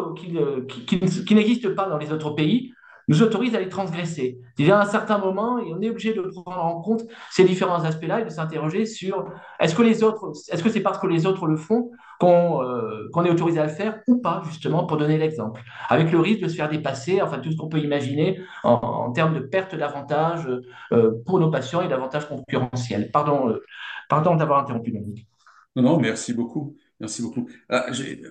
[0.87, 2.73] qui n'existent pas dans les autres pays,
[3.07, 4.39] nous autorise à les transgresser.
[4.57, 7.83] Y a un certain moment, et on est obligé de prendre en compte ces différents
[7.83, 9.25] aspects-là et de s'interroger sur
[9.59, 13.25] est-ce que les autres, est-ce que c'est parce que les autres le font qu'on euh,
[13.25, 16.47] est autorisé à le faire ou pas, justement, pour donner l'exemple, avec le risque de
[16.47, 20.47] se faire dépasser, enfin tout ce qu'on peut imaginer en, termes de perte d'avantages
[20.91, 23.11] euh, pour nos patients et d'avantages concurrentiels.
[23.11, 23.63] Pardon, euh,
[24.09, 25.27] pardon d'avoir interrompu, Dominique.
[25.75, 26.75] Non, non, merci beaucoup.
[26.99, 27.49] Merci beaucoup.
[27.67, 27.87] Ah,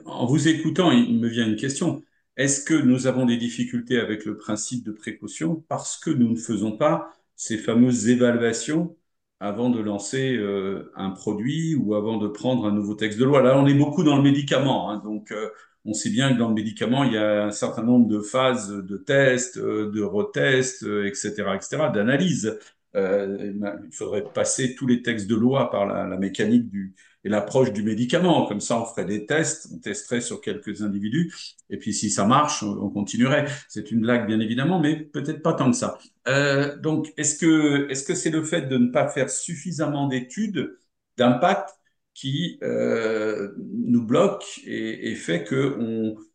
[0.06, 2.02] en vous écoutant, il me vient une question.
[2.36, 6.36] Est-ce que nous avons des difficultés avec le principe de précaution parce que nous ne
[6.36, 8.96] faisons pas ces fameuses évaluations
[9.40, 13.42] avant de lancer euh, un produit ou avant de prendre un nouveau texte de loi?
[13.42, 15.50] Là, on est beaucoup dans le médicament, hein, donc euh,
[15.84, 18.70] on sait bien que dans le médicament, il y a un certain nombre de phases
[18.70, 22.58] de tests, euh, de retests, etc., etc., d'analyse.
[22.94, 27.72] il faudrait passer tous les textes de loi par la, la mécanique du, et l'approche
[27.72, 28.46] du médicament.
[28.46, 31.32] Comme ça, on ferait des tests, on testerait sur quelques individus,
[31.70, 33.46] et puis si ça marche, on continuerait.
[33.68, 35.98] C'est une blague, bien évidemment, mais peut-être pas tant que ça.
[36.28, 40.76] Euh, donc, est-ce que est-ce que c'est le fait de ne pas faire suffisamment d'études
[41.16, 41.70] d'impact
[42.14, 45.78] qui euh, nous bloque et, et fait que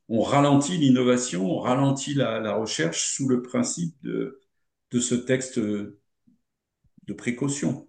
[0.09, 4.39] on, ralentit l'innovation, on ralentit la, la, recherche sous le principe de,
[4.91, 7.87] de ce texte de précaution?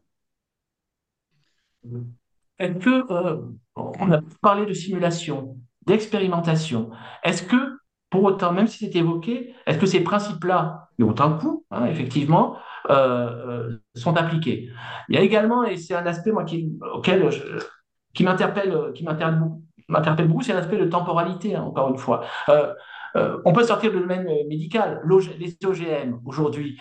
[1.84, 2.17] Mmh.
[2.59, 3.40] Est-ce que, euh,
[3.77, 6.90] on a parlé de simulation, d'expérimentation,
[7.23, 7.79] est-ce que,
[8.11, 11.87] pour autant, même si c'est évoqué, est-ce que ces principes-là, qui ont un coût, hein,
[11.87, 12.57] effectivement,
[12.90, 14.71] euh, euh, sont appliqués?
[15.09, 17.29] Il y a également, et c'est un aspect moi, qui, auquel
[18.14, 22.25] qui m'interpelle, qui m'interpelle beaucoup, c'est l'aspect de temporalité, hein, encore une fois.
[23.44, 25.03] on peut sortir du domaine médical.
[25.38, 26.81] Les OGM, aujourd'hui,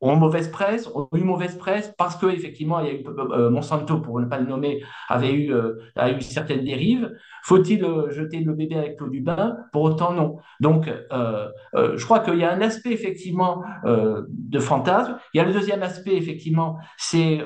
[0.00, 3.50] ont mauvaise presse, ont eu mauvaise presse parce que effectivement, il y a eu, euh,
[3.50, 7.10] Monsanto, pour ne pas le nommer, avait eu, euh, a eu certaines dérives.
[7.42, 9.56] Faut-il euh, jeter le bébé avec l'eau du bain?
[9.72, 10.36] Pour autant, non.
[10.60, 15.18] Donc, je crois qu'il y a un aspect effectivement de fantasme.
[15.32, 17.40] Il y a le deuxième aspect effectivement, c'est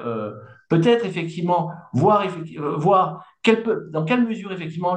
[0.68, 2.24] peut-être effectivement voir,
[2.76, 3.24] voir
[3.92, 4.96] dans quelle mesure effectivement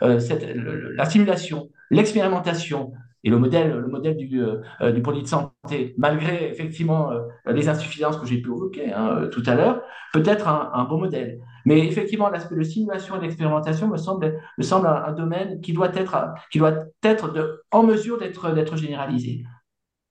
[0.00, 5.94] la simulation, l'expérimentation, et le modèle, le modèle du, euh, euh, du produit de santé,
[5.98, 7.20] malgré effectivement euh,
[7.52, 10.98] les insuffisances que j'ai pu évoquer hein, tout à l'heure, peut être un, un, bon
[10.98, 11.40] modèle.
[11.66, 15.94] Mais effectivement, l'aspect de simulation et d'expérimentation me semble, me semble un, domaine qui doit
[15.94, 19.44] être, qui doit être de, en mesure d'être, d'être généralisé.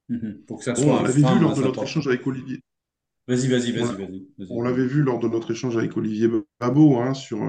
[0.10, 0.46] Mm-hmm.
[0.46, 2.62] Pour que ça soit on l'avait vu lors de notre échange avec Olivier.
[3.28, 4.28] Vas-y, vas-y, vas-y.
[4.38, 7.40] Vas on l'avait vu lors de notre échange avec Olivier Babot hein, sur,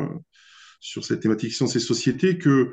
[0.79, 2.73] sur cette thématique sciences et société que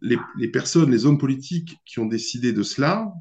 [0.00, 3.12] les, personnes, les hommes politiques qui ont décidé de cela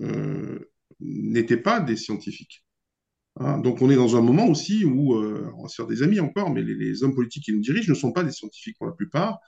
[0.00, 0.58] euh,
[1.00, 2.64] n'étaient pas des scientifiques.
[3.40, 6.02] Hein, donc on est dans un moment aussi où, euh, on va se faire des
[6.02, 8.86] amis encore, mais les, hommes politiques qui nous dirigent ne sont pas des scientifiques pour
[8.86, 9.38] la plupart,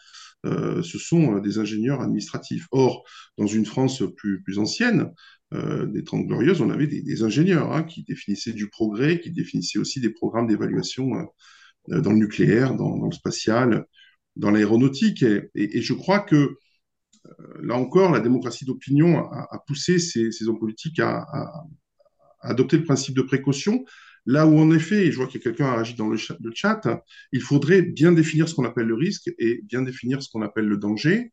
[0.46, 2.66] euh, ce sont des ingénieurs administratifs.
[2.70, 3.04] Or,
[3.36, 5.12] dans une France plus, plus ancienne,
[5.52, 10.00] des Trente Glorieuses, on avait des, ingénieurs hein, qui définissaient du progrès, qui définissaient aussi
[10.00, 11.10] des programmes d'évaluation
[11.88, 13.84] dans le nucléaire, dans, le spatial,
[14.36, 15.22] dans l'aéronautique.
[15.22, 16.56] et, je crois que
[17.26, 21.26] euh, là encore, la démocratie d'opinion a, poussé ces, hommes politiques à,
[22.40, 23.84] adopter le principe de précaution.
[24.26, 26.16] Là où, en effet, et je vois qu'il y a quelqu'un a agi dans le
[26.16, 26.82] chat, le chat,
[27.32, 30.66] il faudrait bien définir ce qu'on appelle le risque et bien définir ce qu'on appelle
[30.66, 31.32] le danger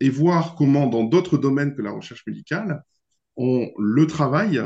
[0.00, 2.82] et voir comment, dans d'autres domaines que la recherche médicale,
[3.36, 4.62] on le travaille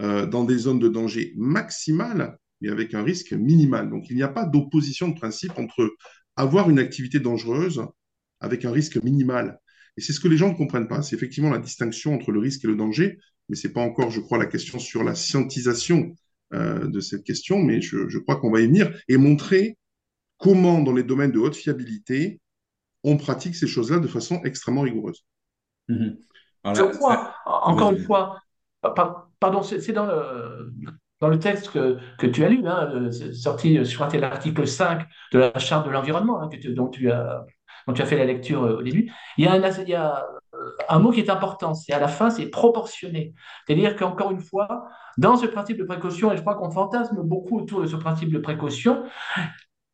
[0.00, 3.88] euh, dans des zones de danger maximal, mais avec un risque minimal.
[3.88, 5.94] Donc il n'y a pas d'opposition de principe entre
[6.38, 7.82] avoir une activité dangereuse
[8.40, 9.60] avec un risque minimal.
[9.96, 11.02] Et c'est ce que les gens ne comprennent pas.
[11.02, 14.10] C'est effectivement la distinction entre le risque et le danger, mais ce n'est pas encore,
[14.10, 16.14] je crois, la question sur la scientisation
[16.54, 19.76] euh, de cette question, mais je, je crois qu'on va y venir et montrer
[20.38, 22.40] comment, dans les domaines de haute fiabilité,
[23.02, 25.24] on pratique ces choses-là de façon extrêmement rigoureuse.
[25.88, 26.10] Mmh.
[26.66, 28.40] je crois, encore une fois,
[28.80, 30.72] pardon, c'est dans le,
[31.20, 35.38] dans le texte que, que tu as lu, hein, sorti, je crois l'article 5 de
[35.38, 37.46] la Charte de l'environnement, hein, dont, tu as,
[38.06, 41.74] fait la lecture euh, au début, il y a euh, un mot qui est important,
[41.74, 43.34] c'est à la fin, c'est proportionné.
[43.66, 47.58] C'est-à-dire qu'encore une fois, dans ce principe de précaution, et je crois qu'on fantasme beaucoup
[47.58, 49.04] autour de ce principe de précaution,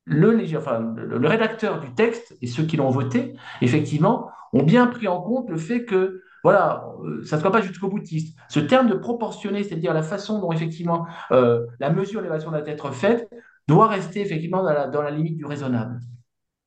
[0.07, 5.49] le, rédacteur du texte et ceux qui l'ont voté, effectivement, ont bien pris en compte
[5.51, 8.37] le fait que, voilà, euh, ça ne soit pas jusqu'au boutiste.
[8.51, 12.93] Ce terme de proportionné, c'est-à-dire la façon dont, effectivement, euh, la mesure d'élévation doit être
[12.93, 13.27] faite,
[13.67, 16.01] doit rester, effectivement, dans la, dans la limite du raisonnable.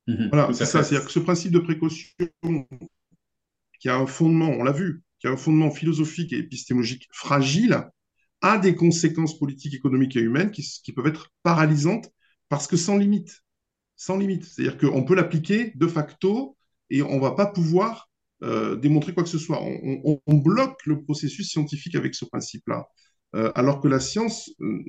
[0.08, 0.30] Mhm.
[0.32, 0.82] voilà, c'est ça.
[0.82, 2.12] C'est-à-dire que ce principe de précaution,
[3.78, 7.88] qui a un fondement, on l'a vu, qui a un fondement philosophique et épistémologique fragile,
[8.40, 12.10] a des conséquences politiques, économiques et humaines qui, qui peuvent être paralysantes
[12.48, 13.44] parce que sans limite.
[13.94, 14.44] Sans limite.
[14.44, 16.56] C'est-à-dire qu'on peut l'appliquer de facto
[16.90, 18.07] et on ne va pas pouvoir
[18.42, 19.60] euh, démontrer quoi que ce soit.
[19.62, 22.86] On, bloque le processus scientifique avec ce principe-là.
[23.36, 24.82] Euh, alors que la science euh,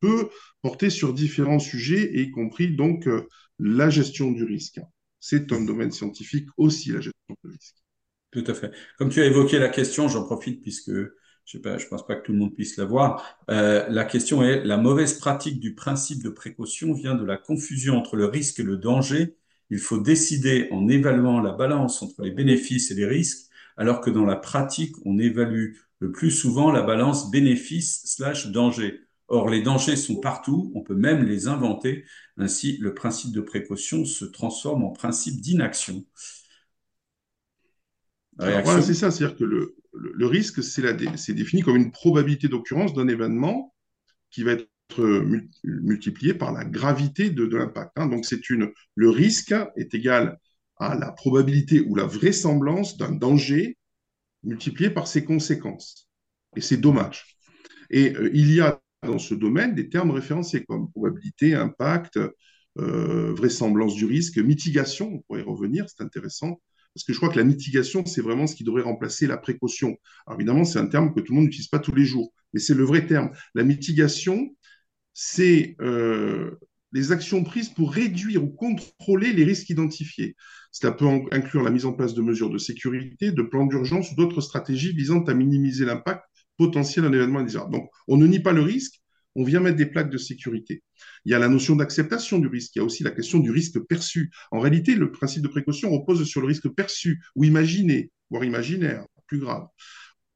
[0.00, 0.30] peut
[0.62, 3.08] porter sur différents sujets, y compris donc
[3.58, 4.80] la gestion du risque.
[5.20, 7.76] C'est un domaine scientifique aussi, la gestion du risque.
[8.30, 8.72] Tout à fait.
[8.98, 10.92] Comme tu as évoqué la question, j'en profite puisque
[11.52, 13.38] je ne pense pas que tout le monde puisse la voir.
[13.50, 17.96] Euh, la question est, la mauvaise pratique du principe de précaution vient de la confusion
[17.96, 19.37] entre le risque et le danger.
[19.70, 24.10] Il faut décider en évaluant la balance entre les bénéfices et les risques, alors que
[24.10, 29.00] dans la pratique, on évalue le plus souvent la balance bénéfice slash danger.
[29.28, 32.04] Or, les dangers sont partout, on peut même les inventer.
[32.38, 36.04] Ainsi, le principe de précaution se transforme en principe d'inaction.
[38.38, 43.08] Voilà, c'est ça, c'est-à-dire que le, le, risque, c'est défini comme une probabilité d'occurrence d'un
[43.08, 43.74] événement
[44.30, 44.68] qui va être
[45.64, 47.92] multiplié par la gravité de, l'impact.
[47.96, 48.06] Hein.
[48.06, 50.38] Donc, c'est une, le risque est égal
[50.78, 53.76] à la probabilité ou la vraisemblance d'un danger
[54.44, 56.08] multiplié par ses conséquences
[56.56, 57.36] et ses dommages.
[57.90, 62.18] Et euh, il y a dans ce domaine des termes référencés comme probabilité, impact,
[62.78, 66.60] euh, vraisemblance du risque, mitigation, on pourrait y revenir, c'est intéressant,
[66.94, 69.96] parce que je crois que la mitigation, c'est vraiment ce qui devrait remplacer la précaution.
[70.26, 72.60] Alors évidemment, c'est un terme que tout le monde n'utilise pas tous les jours, mais
[72.60, 73.30] c'est le vrai terme.
[73.54, 74.54] La mitigation,
[75.20, 76.60] c'est euh,
[76.92, 80.36] les actions prises pour réduire ou contrôler les risques identifiés.
[80.70, 84.14] Cela peut inclure la mise en place de mesures de sécurité, de plans d'urgence ou
[84.14, 86.22] d'autres stratégies visant à minimiser l'impact
[86.56, 87.72] potentiel d'un événement indésirable.
[87.72, 89.02] Donc, on ne nie pas le risque,
[89.34, 90.84] on vient mettre des plaques de sécurité.
[91.24, 92.76] Il y a la notion d'acceptation du risque.
[92.76, 94.30] Il y a aussi la question du risque perçu.
[94.52, 99.04] En réalité, le principe de précaution repose sur le risque perçu ou imaginé, voire imaginaire,
[99.26, 99.66] plus grave.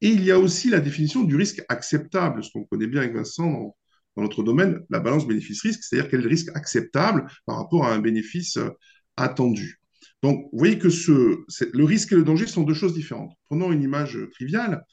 [0.01, 3.15] Et il y a aussi la définition du risque acceptable, ce qu'on connaît bien avec
[3.15, 3.77] Vincent
[4.21, 8.71] notre domaine, la balance bénéfice-risque, c'est-à-dire quel risque acceptable par rapport à un bénéfice euh,
[9.17, 9.81] attendu.
[10.23, 13.33] Donc, vous voyez que le risque et le danger sont deux choses différentes.
[13.47, 14.85] Prenons une image triviale.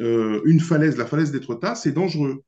[0.00, 2.42] Euh, une falaise, la falaise d'Étretat, c'est dangereux.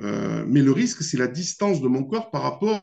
[0.00, 2.80] Euh, mais le risque, c'est la distance de mon corps par rapport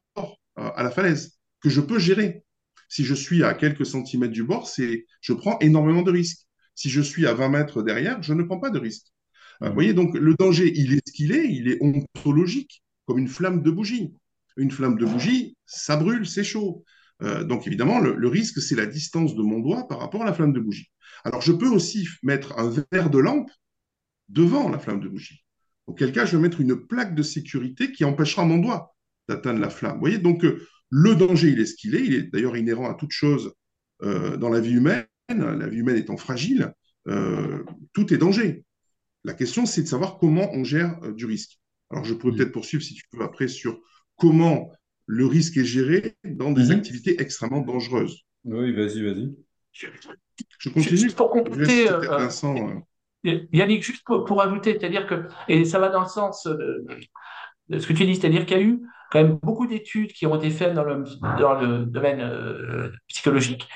[0.56, 2.43] à la falaise que je peux gérer.
[2.89, 6.45] Si je suis à quelques centimètres du bord, je prends énormément de risques.
[6.75, 9.12] Si je suis à 20 mètres derrière, je ne prends pas de risques.
[9.62, 13.20] Euh, vous voyez, donc le danger, il est ce qu'il est, il est ontologique, comme
[13.20, 14.13] une flamme de bougie.
[14.58, 16.84] Une flamme de bougie, ça brûle, c'est chaud.
[17.22, 20.34] Euh, donc évidemment, le risque, c'est la distance de mon doigt par rapport à la
[20.34, 20.92] flamme de bougie.
[21.24, 23.50] Alors je peux aussi mettre un verre de lampe
[24.30, 25.44] devant la flamme de bougie
[25.88, 28.96] auquel cas je vais mettre une plaque de sécurité qui empêchera mon doigt
[29.28, 29.96] d'atteindre la flamme.
[29.96, 32.89] Vous voyez, donc euh, le danger, il est ce qu'il est, il est d'ailleurs inhérent
[32.89, 33.54] à toute chose
[34.04, 36.74] euh, dans la vie humaine, la vie humaine étant fragile,
[37.06, 38.63] tout est danger.
[39.24, 41.60] La question, c'est de savoir comment on gère du risque.
[41.90, 43.80] Alors, je pourrais peut-être poursuivre, si tu veux, après, sur
[44.18, 44.72] comment
[45.06, 46.72] le risque est géré dans des mhm.
[46.72, 48.24] activités extrêmement dangereuses.
[48.46, 49.34] Oui, vas-y, vas-y.
[49.72, 50.98] Je continue.
[50.98, 52.84] Juste pour compléter, Vincent,
[53.24, 57.94] Yannick, juste pour, ajouter, c'est-à-dire que, et ça va dans le sens de, ce que
[57.94, 58.82] tu dis, c'est-à-dire qu'il y a eu
[59.12, 61.04] quand même beaucoup d'études qui ont été faites dans le,
[61.40, 63.68] dans le domaine euh, psychologique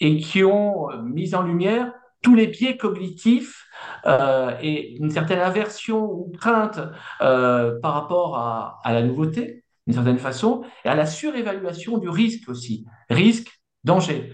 [0.00, 1.92] et qui ont mis en lumière
[2.22, 3.65] tous les biais cognitifs
[4.06, 6.80] euh, et une certaine aversion ou crainte
[7.20, 12.48] euh, par rapport à, la nouveauté, d'une certaine façon, et à la surévaluation du risque
[12.48, 12.86] aussi.
[13.10, 13.50] Risque,
[13.84, 14.32] danger.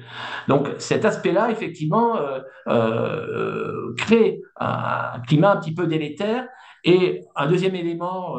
[0.48, 2.18] Donc cet aspect-là, effectivement,
[2.68, 6.48] euh, crée un, climat un petit peu délétère
[6.84, 8.38] Et un deuxième élément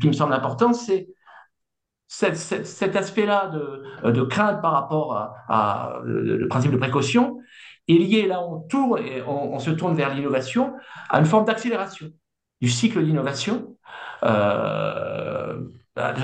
[0.00, 1.08] qui me semble important, c'est
[2.06, 3.50] cet, aspect-là
[4.10, 5.16] de, crainte par rapport
[5.48, 6.00] à,
[6.48, 7.38] principe de précaution
[7.88, 10.74] est lié, là on tourne, on, se tourne vers l'innovation,
[11.10, 12.06] à une forme d'accélération
[12.60, 13.76] du cycle d'innovation.
[14.24, 15.60] Euh,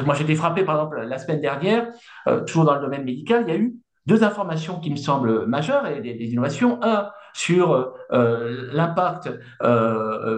[0.05, 1.89] moi j'étais frappé par exemple la semaine dernière,
[2.29, 3.75] euh, toujours dans le domaine médical, il y a eu
[4.07, 6.79] deux informations qui me semblent majeures et des, innovations.
[6.83, 9.31] Un, sur euh, l'impact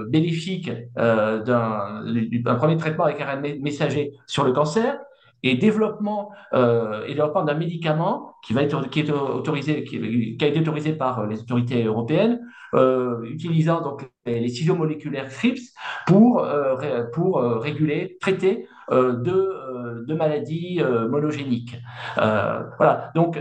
[0.09, 4.99] bénéfique d'un premier traitement avec un messager sur le cancer
[5.43, 10.47] et développement euh, et développement d'un médicament qui va être qui est autorisé qui, a
[10.47, 12.41] été autorisé par les autorités européennes
[12.75, 15.75] euh, utilisant donc les, ciseaux moléculaires CRIPS
[16.07, 21.77] pour euh, pour euh, réguler traiter de, de maladies monogéniques.
[22.17, 23.11] Voilà.
[23.15, 23.39] Donc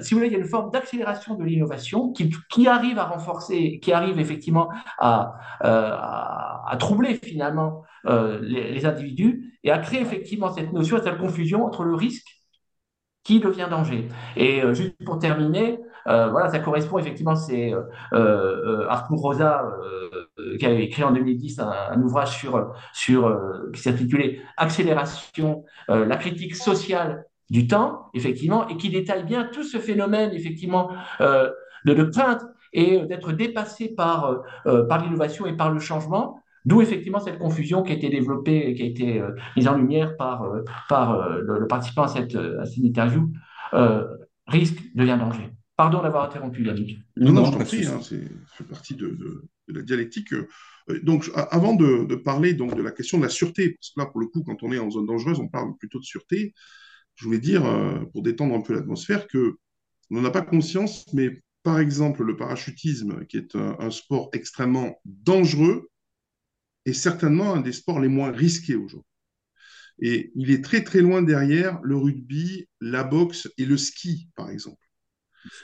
[0.00, 3.80] si vous voulez il y a une forme d'accélération de l'innovation qui, arrive à renforcer
[3.80, 10.98] qui arrive effectivement à troubler finalement les, les individus et à créer effectivement cette notion,
[11.02, 12.37] cette confusion entre le risque
[13.28, 14.08] qui devient danger.
[14.36, 17.74] Et euh, juste pour terminer, euh, voilà, ça correspond effectivement, c'est
[18.14, 19.70] euh, Arthur Rosa
[20.58, 23.38] qui a écrit en 2010 un, ouvrage sur, sur
[23.74, 29.76] qui s'intitulait Accélération, la critique sociale du temps, effectivement, et qui détaille bien tout ce
[29.76, 31.52] phénomène, effectivement, de,
[31.84, 37.82] de crainte et d'être dépassé par l'innovation et par le changement, D'où effectivement cette confusion
[37.82, 41.40] qui a été développée, qui a été euh, mise en lumière par, euh, par euh,
[41.40, 43.32] le, participant à cette, à cette interview.
[44.46, 45.50] risque devient danger.
[45.76, 46.98] Pardon d'avoir interrompu, Yannick.
[47.16, 48.24] Non, non, je t'en prie, hein, c'est
[48.56, 50.34] fait partie de, de, la dialectique.
[51.04, 54.06] Donc, avant de, de, parler donc, de la question de la sûreté, parce que là,
[54.06, 56.52] pour le coup, quand on est en zone dangereuse, on parle plutôt de sûreté,
[57.14, 57.62] je voulais dire,
[58.12, 59.56] pour détendre un peu l'atmosphère, que
[60.10, 64.98] on n'en a pas conscience, mais par exemple, le parachutisme, qui est un sport extrêmement
[65.04, 65.88] dangereux,
[66.84, 69.08] est certainement un des sports les moins risqués aujourd'hui.
[70.00, 74.50] Et il est très très loin derrière le rugby, la boxe et le ski, par
[74.50, 74.82] exemple.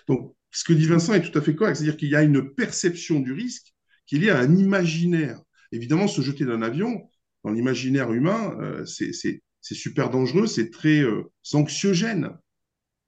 [0.08, 2.54] Donc, ce que dit Vincent est tout à fait correct, c'est-à-dire qu'il y a une
[2.54, 3.72] perception du risque
[4.06, 5.40] qui est liée à un imaginaire.
[5.72, 7.08] Évidemment, se jeter d'un avion,
[7.42, 9.42] dans l'imaginaire humain, euh, c'est
[9.74, 12.30] super dangereux, c'est très euh, anxiogène.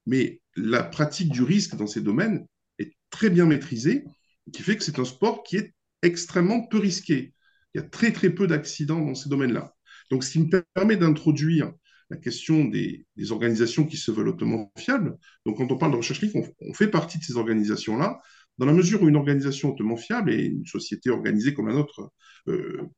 [0.07, 2.47] Mais la pratique du risque dans ces domaines
[2.79, 4.05] est très bien maîtrisée,
[4.53, 7.35] qui fait que c'est un sport qui est extrêmement peu risqué.
[7.77, 9.75] Il y a très très peu d'accidents dans ces domaines-là.
[10.11, 11.75] Donc, ce qui me permet d'introduire
[12.09, 15.19] la question des, organisations qui se veulent hautement fiables.
[15.45, 18.19] Donc, quand on parle de recherche clinique, on, fait partie de ces organisations-là,
[18.57, 22.11] dans la mesure où une organisation hautement fiable et une société organisée comme la nôtre
[22.49, 22.89] euh,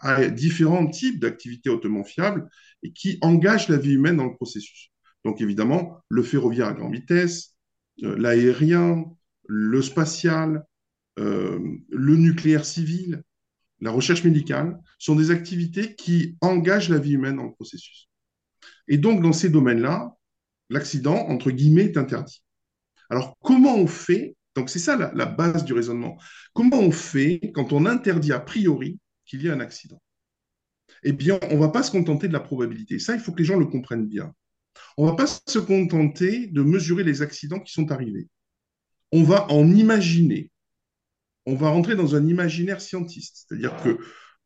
[0.00, 2.48] a différents types d'activités hautement fiables
[2.82, 4.88] et qui engagent la vie humaine dans le processus.
[5.26, 7.56] Donc, évidemment, le ferroviaire à grande vitesse,
[8.02, 9.04] euh, l'aérien,
[9.48, 10.64] le spatial,
[11.18, 11.58] euh,
[11.90, 13.22] le nucléaire civil,
[13.80, 18.08] la recherche médicale, sont des activités qui engagent la vie humaine dans le processus.
[18.88, 20.16] Et donc, dans ces domaines-là,
[20.70, 22.42] l'accident, entre guillemets, est interdit.
[23.10, 26.18] Alors, comment on fait Donc, c'est ça la, base du raisonnement.
[26.52, 30.00] Comment on fait quand on interdit a priori qu'il y ait un accident?
[31.02, 32.98] Eh bien, on ne va pas se contenter de la probabilité.
[32.98, 34.34] Ça, il faut que les gens le comprennent bien.
[34.96, 38.28] On ne va pas se contenter de mesurer les accidents qui sont arrivés.
[39.12, 40.50] On va en imaginer
[41.46, 43.46] on va rentrer dans un imaginaire scientiste.
[43.46, 43.98] C'est-à-dire que,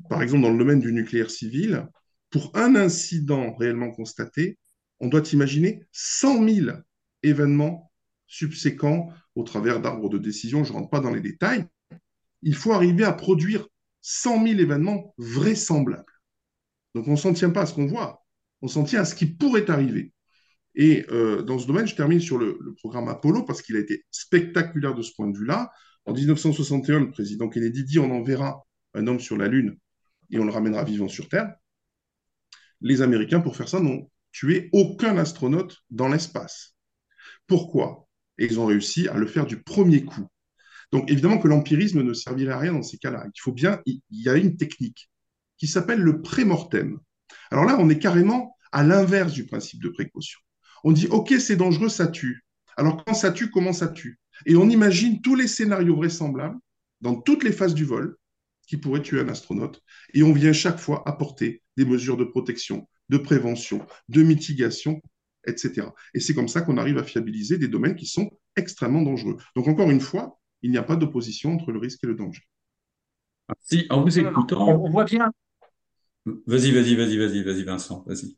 [0.08, 1.86] par exemple, dans le domaine du nucléaire civil,
[2.30, 4.58] pour un incident réellement constaté,
[5.00, 6.76] on doit imaginer 100 000
[7.22, 7.92] événements
[8.26, 10.64] subséquents au travers d'arbres de décision.
[10.64, 11.66] Je ne rentre pas dans les détails.
[12.42, 13.66] Il faut arriver à produire
[14.02, 16.04] 100 000 événements vraisemblables.
[16.94, 18.24] Donc on ne s'en tient pas à ce qu'on voit,
[18.62, 20.12] on s'en tient à ce qui pourrait arriver.
[20.74, 24.04] Et euh, dans ce domaine, je termine sur le programme Apollo parce qu'il a été
[24.10, 25.70] spectaculaire de ce point de vue-là.
[26.08, 29.76] En 1961, le président Kennedy dit on enverra un homme sur la Lune
[30.30, 31.54] et on le ramènera vivant sur Terre.
[32.80, 36.74] Les Américains, pour faire ça, n'ont tué aucun astronaute dans l'espace.
[37.46, 38.08] Pourquoi?
[38.38, 40.26] Ils ont réussi à le faire du premier coup.
[40.92, 43.26] Donc évidemment que l'empirisme ne servirait à rien dans ces cas-là.
[43.26, 45.10] Il faut bien, il y a une technique
[45.58, 46.98] qui s'appelle le pré-mortem.
[47.50, 50.40] Alors là, on est carrément à l'inverse du principe de précaution.
[50.84, 52.46] On dit, OK, c'est dangereux, ça tue.
[52.78, 54.18] Alors quand ça tue, comment ça tue?
[54.46, 56.58] Et on imagine tous les scénarios vraisemblables
[57.00, 58.16] dans toutes les phases du vol
[58.66, 59.82] qui pourraient tuer un astronaute.
[60.14, 65.00] Et on vient chaque fois apporter des mesures de protection, de prévention, de mitigation,
[65.46, 65.88] etc.
[66.14, 69.36] Et c'est comme ça qu'on arrive à fiabiliser des domaines qui sont extrêmement dangereux.
[69.56, 72.42] Donc encore une fois, il n'y a pas d'opposition entre le risque et le danger.
[73.60, 74.68] Si, en vous écoutant.
[74.68, 75.30] On voit bien.
[76.46, 78.36] Vas-y, vas-y, vas-y, vas-y, vas-y, Vincent, vas-y.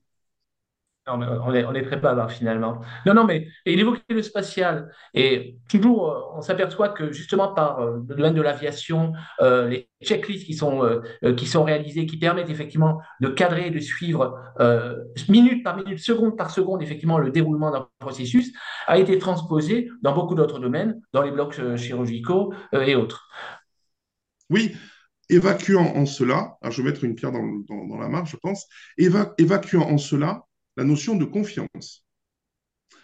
[1.13, 2.81] On est, on est très finalement.
[3.07, 4.91] Non, non, mais il évoquait le spatial.
[5.15, 9.89] Et toujours, euh, on s'aperçoit que justement par euh, le domaine de l'aviation, euh, les
[10.03, 11.01] checklists qui sont,
[11.37, 14.39] qui sont qui permettent effectivement de cadrer de suivre
[15.29, 18.53] minute par minute, seconde par seconde, effectivement, le déroulement d'un processus,
[18.87, 23.29] a été transposé dans beaucoup d'autres domaines, dans les blocs chirurgicaux et autres.
[24.49, 24.75] Oui,
[25.29, 28.67] évacuant en cela, je vais mettre une pierre dans, dans, la marche, je pense,
[28.99, 30.45] évacuant en cela
[30.81, 32.07] la notion de confiance.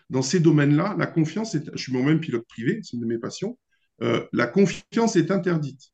[0.09, 3.19] Dans ces domaines-là, la confiance, est, je suis moi-même pilote privé, c'est une de mes
[3.19, 3.59] passions,
[4.01, 5.93] euh, la confiance est interdite.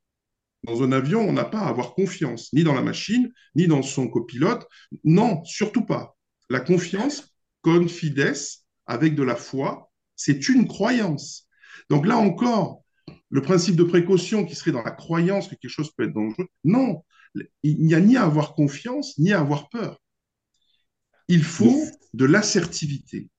[0.63, 3.83] Dans un avion, on n'a pas à avoir confiance, ni dans la machine, ni dans
[3.83, 4.65] son copilote.
[5.03, 6.17] Non, surtout pas.
[6.51, 8.33] La confiance, confides,
[8.87, 11.49] avec de la foi, c'est une croyance.
[11.91, 12.85] Donc là encore,
[13.29, 16.47] le principe de précaution qui serait dans la croyance que quelque chose peut être dangereux,
[16.63, 17.03] non,
[17.65, 20.02] il n'y a ni à avoir confiance, ni à avoir peur.
[21.33, 23.31] Il faut de l'assertivité.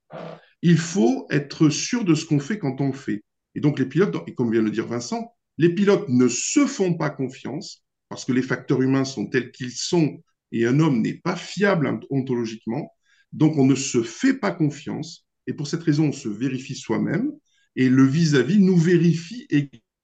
[0.63, 3.23] Il faut être sûr de ce qu'on fait quand on le fait.
[3.53, 6.65] Et donc les pilotes, et comme vient de le dire Vincent, les pilotes ne se
[6.65, 11.03] font pas confiance parce que les facteurs humains sont tels qu'ils sont et un homme
[11.03, 12.91] n'est pas fiable ontologiquement.
[13.31, 17.31] Donc on ne se fait pas confiance et pour cette raison on se vérifie soi-même
[17.75, 19.47] et le vis-à-vis nous vérifie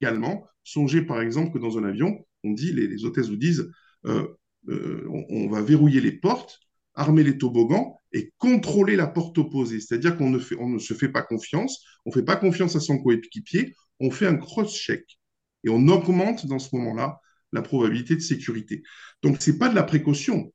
[0.00, 0.46] également.
[0.62, 3.68] Songez par exemple que dans un avion, on dit, les, hôtesses vous disent,
[4.06, 4.28] euh,
[4.68, 6.60] euh, on, va verrouiller les portes
[7.00, 9.80] armer les toboggans et contrôler la porte opposée.
[9.80, 13.74] C'est-à-dire qu'on ne, se fait pas confiance, on ne fait pas confiance à son coéquipier,
[14.00, 15.18] on fait un cross-check.
[15.64, 17.18] Et on augmente dans ce moment-là
[17.52, 18.82] la probabilité de sécurité.
[19.22, 20.52] Donc, ce n'est pas de la précaution,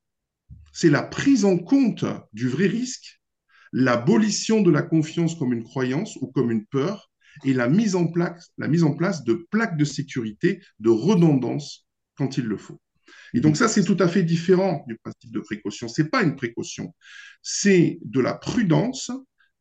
[0.71, 3.21] c'est la prise en compte du vrai risque,
[3.73, 7.11] l'abolition de la confiance comme une croyance ou comme une peur,
[7.43, 11.85] et la mise en place de plaques de sécurité, de redondance
[12.15, 12.79] quand il le faut.
[13.35, 15.89] Et donc ça, c'est tout à fait différent du principe de précaution.
[15.89, 16.95] Ce n'est pas une précaution,
[17.41, 19.11] c'est de la prudence,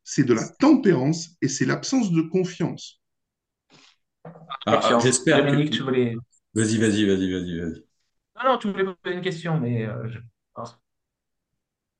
[0.04, 3.02] c'est de la tempérance et c'est l'absence de confiance.
[4.24, 5.68] Ah, ah, j'espère que...
[5.68, 6.14] tu voulais...
[6.54, 7.84] Vas-y, vas-y, vas-y, vas-y, vas-y.
[8.36, 10.18] Non, non, tu voulais poser une question, mais euh, je...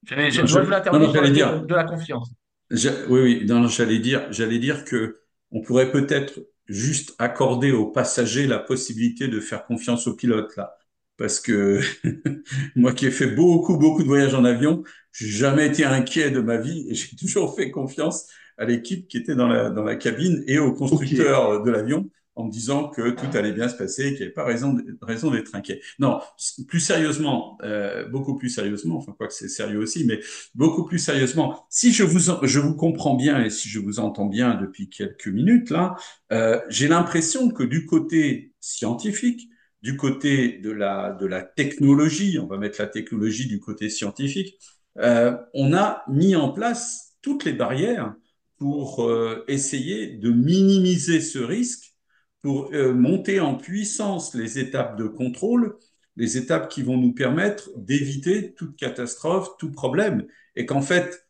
[0.04, 1.60] je, je, voulais dire...
[1.60, 2.30] de, la confiance.
[2.70, 5.18] Oui, oui, non, j'allais dire, j'allais dire que
[5.50, 10.76] on pourrait peut-être juste accorder aux passagers la possibilité de faire confiance au pilote là
[11.16, 11.80] parce que
[12.76, 16.40] moi qui ai fait beaucoup, beaucoup de voyages en avion, j'ai jamais été inquiet de
[16.40, 18.26] ma vie et j'ai toujours fait confiance
[18.58, 22.44] à l'équipe qui était dans la, dans la cabine et au constructeur de l'avion en
[22.46, 25.54] me disant que tout allait bien se passer, qu'il n'y avait pas raison, raison d'être
[25.54, 25.80] inquiet.
[25.98, 26.20] Non,
[26.66, 30.20] plus sérieusement, euh, beaucoup plus sérieusement, enfin quoi que c'est sérieux aussi, mais
[30.54, 34.26] beaucoup plus sérieusement, si je vous, je vous comprends bien et si je vous entends
[34.26, 35.94] bien depuis quelques minutes là,
[36.32, 39.48] euh, j'ai l'impression que du côté scientifique,
[39.84, 44.58] du côté de la, de la technologie, on va mettre la technologie du côté scientifique,
[44.98, 48.14] euh, on a mis en place toutes les barrières
[48.56, 51.94] pour euh, essayer de minimiser ce risque,
[52.40, 55.76] pour euh, monter en puissance les étapes de contrôle,
[56.16, 60.26] les étapes qui vont nous permettre d'éviter toute catastrophe, tout problème.
[60.56, 61.26] Et qu'en fait,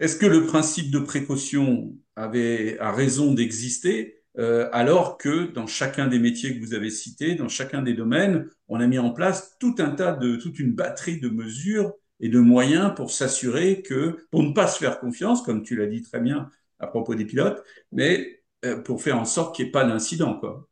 [0.00, 4.17] est-ce que le principe de précaution avait a raison d'exister?
[4.38, 8.48] Euh, alors que dans chacun des métiers que vous avez cités, dans chacun des domaines,
[8.68, 12.28] on a mis en place tout un tas de, toute une batterie de mesures et
[12.28, 16.02] de moyens pour s'assurer que, pour ne pas se faire confiance, comme tu l'as dit
[16.02, 19.72] très bien à propos des pilotes, mais euh, pour faire en sorte qu'il n'y ait
[19.72, 20.68] pas d'incident, quoi.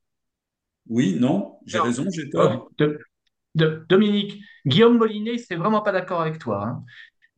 [0.89, 2.71] Oui, non, j'ai raison, j'ai tort.
[3.55, 6.65] Dominique, Guillaume Molinet, c'est vraiment pas d'accord avec toi.
[6.65, 6.85] Hein.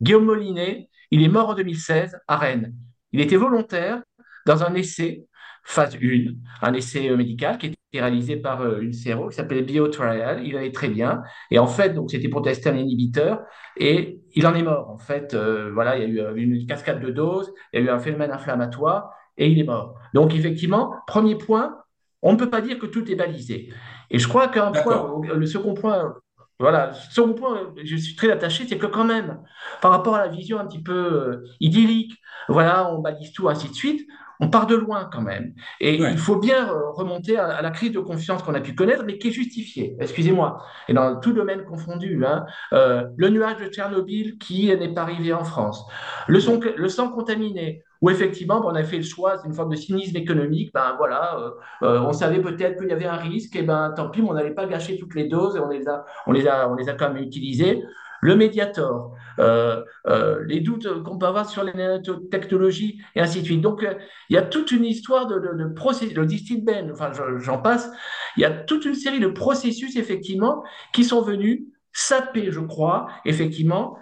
[0.01, 2.75] Guillaume Molinet, il est mort en 2016 à Rennes.
[3.11, 4.03] Il était volontaire
[4.45, 5.25] dans un essai
[5.69, 9.61] phase 1, un essai euh, médical qui était réalisé par euh, une CRO qui s'appelait
[9.61, 10.43] BioTrial.
[10.43, 11.21] Il allait très bien.
[11.51, 13.41] Et en fait, donc c'était pour tester un inhibiteur
[13.77, 14.89] et il en est mort.
[14.89, 17.85] En fait, euh, voilà, il y a eu une cascade de doses, il y a
[17.85, 19.93] eu un phénomène inflammatoire et il est mort.
[20.15, 21.77] Donc effectivement, premier point,
[22.23, 23.71] on ne peut pas dire que tout est balisé.
[24.09, 26.15] Et je crois qu'un point, le second point
[26.61, 29.39] voilà, second point, je suis très attaché, c'est que quand même,
[29.81, 32.17] par rapport à la vision un petit peu idyllique,
[32.49, 34.05] voilà, on balise tout, ainsi de suite,
[34.39, 35.53] on part de loin quand même.
[35.79, 39.03] Et il faut bien euh, remonter à, la crise de confiance qu'on a pu connaître,
[39.05, 40.63] mais qui est justifiée, excusez-moi.
[40.87, 45.33] Et dans tout domaine confondu, hein, euh, le nuage de Tchernobyl qui n'est pas arrivé
[45.33, 45.85] en France,
[46.27, 50.15] le, sang contaminé, où effectivement, on a fait le choix, c'est une forme de cynisme
[50.15, 51.37] économique, ben voilà,
[51.83, 54.51] euh, on savait peut-être qu'il y avait un risque, et ben tant pis, on n'allait
[54.51, 56.93] pas gâcher toutes les doses, et on les a, on les a, on les a
[56.93, 57.83] quand même utilisées
[58.21, 63.45] le médiator, euh, euh, les doutes qu'on peut avoir sur les nanotechnologies, et ainsi de
[63.45, 63.61] suite.
[63.61, 63.93] Donc, euh,
[64.29, 67.59] il y a toute une histoire de, de, de processus, le distil Ben, enfin, j'en
[67.59, 67.89] passe,
[68.37, 70.63] il y a toute une série de processus, effectivement,
[70.93, 71.61] qui sont venus
[71.93, 73.97] saper, je crois, effectivement,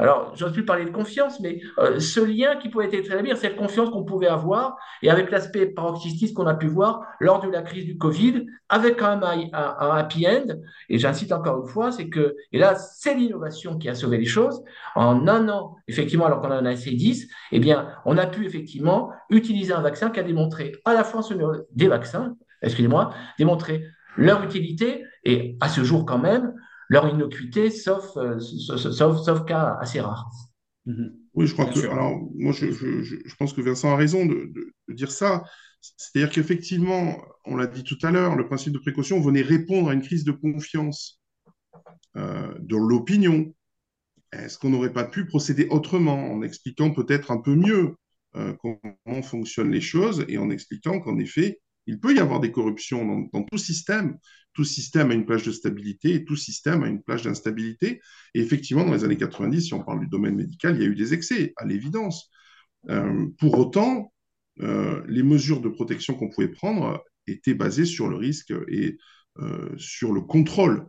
[0.00, 3.56] alors, j'ose plus parler de confiance, mais euh, ce lien qui pouvait être établi, cette
[3.56, 7.60] confiance qu'on pouvait avoir, et avec l'aspect paroxystique qu'on a pu voir lors de la
[7.60, 10.54] crise du Covid, avec quand même un, happy end,
[10.88, 14.24] et j'incite encore une fois, c'est que, et là, c'est l'innovation qui a sauvé les
[14.24, 14.64] choses.
[14.94, 18.46] En un an, effectivement, alors qu'on en a essayé 10, eh bien, on a pu
[18.46, 21.20] effectivement utiliser un vaccin qui a démontré à la fois
[21.72, 23.84] des vaccins, excusez-moi, démontrer
[24.16, 26.54] leur utilité, et à ce jour quand même,
[26.90, 30.28] leur innocuité, sauf, euh, sauf, sauf, cas assez rares.
[30.86, 31.16] Mhm.
[31.34, 31.78] Oui, je crois que.
[31.88, 35.44] Alors, moi, je, je, je, pense que Vincent a raison de, de, dire ça.
[35.80, 37.16] C'est-à-dire qu'effectivement,
[37.46, 40.24] on l'a dit tout à l'heure, le principe de précaution venait répondre à une crise
[40.24, 41.22] de confiance
[42.16, 43.54] euh, de l'opinion.
[44.32, 47.94] Est-ce qu'on n'aurait pas pu procéder autrement en expliquant peut-être un peu mieux
[48.34, 52.52] euh, comment fonctionnent les choses et en expliquant qu'en effet, il peut y avoir des
[52.52, 54.18] corruptions dans, tout système.
[54.52, 58.00] Tout système a une plage de stabilité et tout système a une plage d'instabilité.
[58.34, 60.88] Et effectivement, dans les années 90, si on parle du domaine médical, il y a
[60.88, 62.30] eu des excès, à l'évidence.
[62.88, 64.12] Euh, pour autant,
[64.60, 68.98] euh, les mesures de protection qu'on pouvait prendre étaient basées sur le risque et
[69.38, 70.86] euh, sur le contrôle.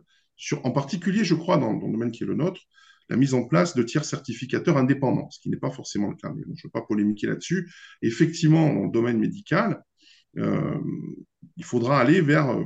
[0.64, 2.60] En particulier, je crois, dans, le domaine qui est le nôtre,
[3.08, 6.32] la mise en place de tiers certificateurs indépendants, ce qui n'est pas forcément le cas,
[6.34, 7.70] mais je ne veux pas polémiquer là-dessus.
[8.02, 9.82] Effectivement, dans le domaine médical,
[10.34, 12.64] il faudra aller vers euh,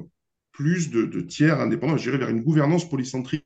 [0.52, 3.44] plus de, tiers indépendants, je dirais vers une gouvernance polycentrique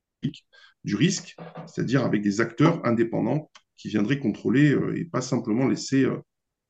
[0.84, 6.06] du risque, c'est-à-dire avec des acteurs indépendants qui viendraient contrôler euh, et pas simplement laisser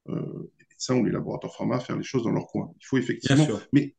[0.09, 2.70] les médecins ou les laboratoires pharma faire les choses dans leur coin.
[2.80, 3.46] Il faut effectivement.
[3.72, 3.94] Mais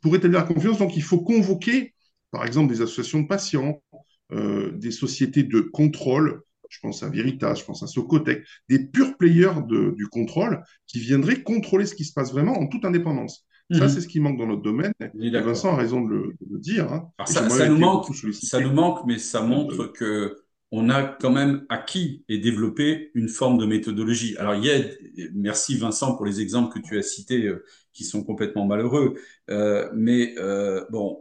[0.00, 1.92] pour établir la confiance, donc il faut convoquer,
[2.30, 3.82] par exemple, des associations de patients,
[4.30, 6.42] des sociétés de contrôle
[6.74, 11.42] je pense à Veritas, je pense à Socotec, des purs players du contrôle qui viendraient
[11.42, 13.46] contrôler ce qui se passe vraiment en toute indépendance.
[13.72, 13.88] Ça, mhm.
[13.88, 14.92] c'est ce qui manque dans notre domaine.
[15.00, 16.92] Et Vincent a raison de le, dire.
[16.92, 17.08] Hein.
[17.26, 20.36] ça, nous manque, ça nous manque, mais ça montre que
[20.70, 24.36] on a quand même acquis et développé une forme de méthodologie.
[24.38, 28.02] Alors, il y a, merci Vincent pour les exemples que tu as cités euh, qui
[28.02, 29.14] sont complètement malheureux,
[29.50, 31.20] euh, mais euh, bon,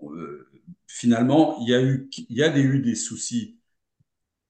[0.88, 3.60] finalement, il y a eu, il y a eu des soucis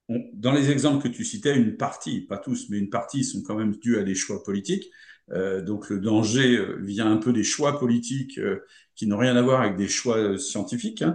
[0.08, 3.56] dans les exemples que tu citais, une partie, pas tous, mais une partie sont quand
[3.56, 4.90] même dus à des choix politiques.
[5.32, 8.60] Euh, donc le danger euh, vient un peu des choix politiques euh,
[8.94, 11.02] qui n'ont rien à voir avec des choix euh, scientifiques.
[11.02, 11.14] Hein.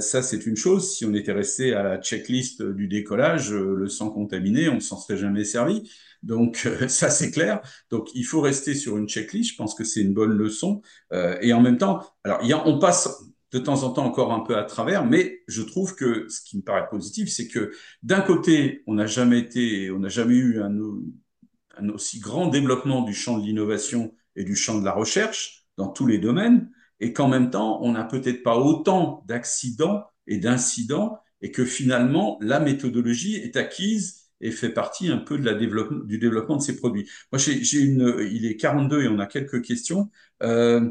[0.00, 0.92] ça, c'est une chose.
[0.96, 5.18] Si on était resté à la checklist du décollage, le sang contaminé, on s'en serait
[5.18, 5.88] jamais servi.
[6.22, 7.60] Donc ça, c'est clair.
[7.90, 9.52] Donc il faut rester sur une checklist.
[9.52, 10.82] Je pense que c'est une bonne leçon.
[11.12, 13.08] et en même temps, alors y a, on passe
[13.52, 16.56] de temps en temps encore un peu à travers, mais je trouve que ce qui
[16.56, 17.72] me paraît positif, c'est que
[18.02, 23.14] d'un côté, on n'a jamais été, on n'a jamais eu un, aussi grand développement du
[23.14, 26.70] champ de l'innovation et du champ de la recherche dans tous les domaines,
[27.00, 32.38] et qu'en même temps, on n'a peut-être pas autant d'accidents et d'incidents, et que finalement,
[32.40, 36.62] la méthodologie est acquise et fait partie un peu de la développement, du développement de
[36.62, 37.08] ces produits.
[37.32, 40.10] Moi, j'ai une, il est 42 et on a quelques questions.
[40.42, 40.90] Euh,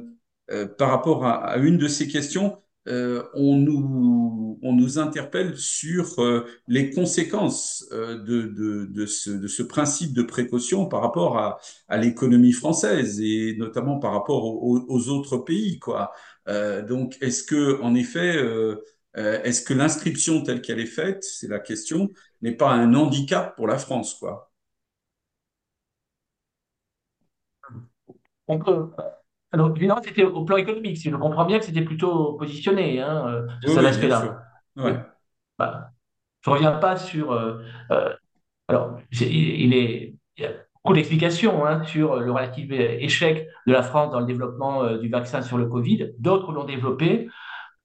[0.52, 6.90] euh, par rapport à, une de ces questions, euh, on, nous, interpelle sur euh, les
[6.92, 14.44] conséquences de, ce, principe de précaution par rapport à, l'économie française et notamment par rapport
[14.46, 15.80] aux, autres pays.
[16.88, 18.38] Donc, est-ce que, en effet,
[19.16, 22.10] est-ce que l'inscription telle qu'elle est faite, c'est la question,
[22.42, 24.20] n'est pas un handicap pour la France,
[28.48, 28.90] On peut,
[29.52, 30.98] alors, évidemment, c'était au plan économique.
[30.98, 34.44] Si je comprends bien que c'était plutôt positionné, hein, euh, oui, cet aspect-là.
[34.76, 34.96] Ouais.
[35.58, 35.92] Bah,
[36.42, 37.32] je ne reviens pas sur.
[37.32, 37.60] Euh,
[37.92, 38.14] euh,
[38.68, 43.82] alors, il, est, il y a beaucoup d'explications hein, sur le relatif échec de la
[43.82, 46.12] France dans le développement du vaccin sur le Covid.
[46.20, 47.28] D'autres l'ont développé.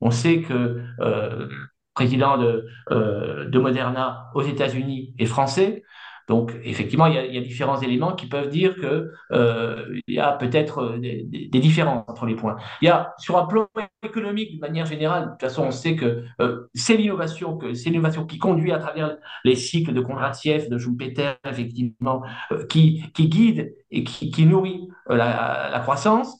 [0.02, 1.48] On sait que le
[1.94, 5.82] président de, de Moderna aux États-Unis est français.
[6.28, 10.32] Donc, effectivement, il y, a, différents éléments qui peuvent dire que euh, il y a
[10.32, 12.56] peut-être euh, des, différences entre les points.
[12.80, 13.68] Il y a, sur un plan
[14.02, 17.90] économique, de manière générale, de toute façon, on sait que euh, c'est l'innovation, que c'est
[17.90, 22.22] l'innovation qui conduit à travers les cycles de Kondratiev, de Schumpeter, effectivement,
[22.52, 26.38] euh, qui, qui guide et qui, nourrit euh, la, croissance.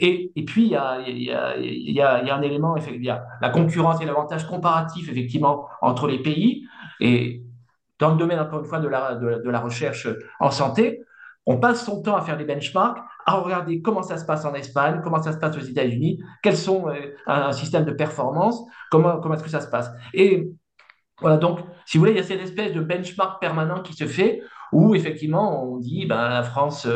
[0.00, 3.10] Et, puis, il y a, y, a, y, a, y a un élément, il y
[3.10, 6.66] a la concurrence et l'avantage comparatif, effectivement, entre les pays.
[7.00, 7.42] Et
[7.98, 10.08] dans le domaine, encore une fois, de la, de, la recherche
[10.40, 11.02] en santé,
[11.46, 14.54] on passe son temps à faire des benchmarks, à regarder comment ça se passe en
[14.54, 19.20] Espagne, comment ça se passe aux États-Unis, quels sont euh, un, système de performance, comment,
[19.20, 19.90] comment est-ce que ça se passe.
[20.12, 20.50] Et
[21.20, 24.06] voilà, donc, si vous voulez, il y a cette espèce de benchmark permanent qui se
[24.06, 24.42] fait
[24.76, 26.86] où effectivement on dit ben, la France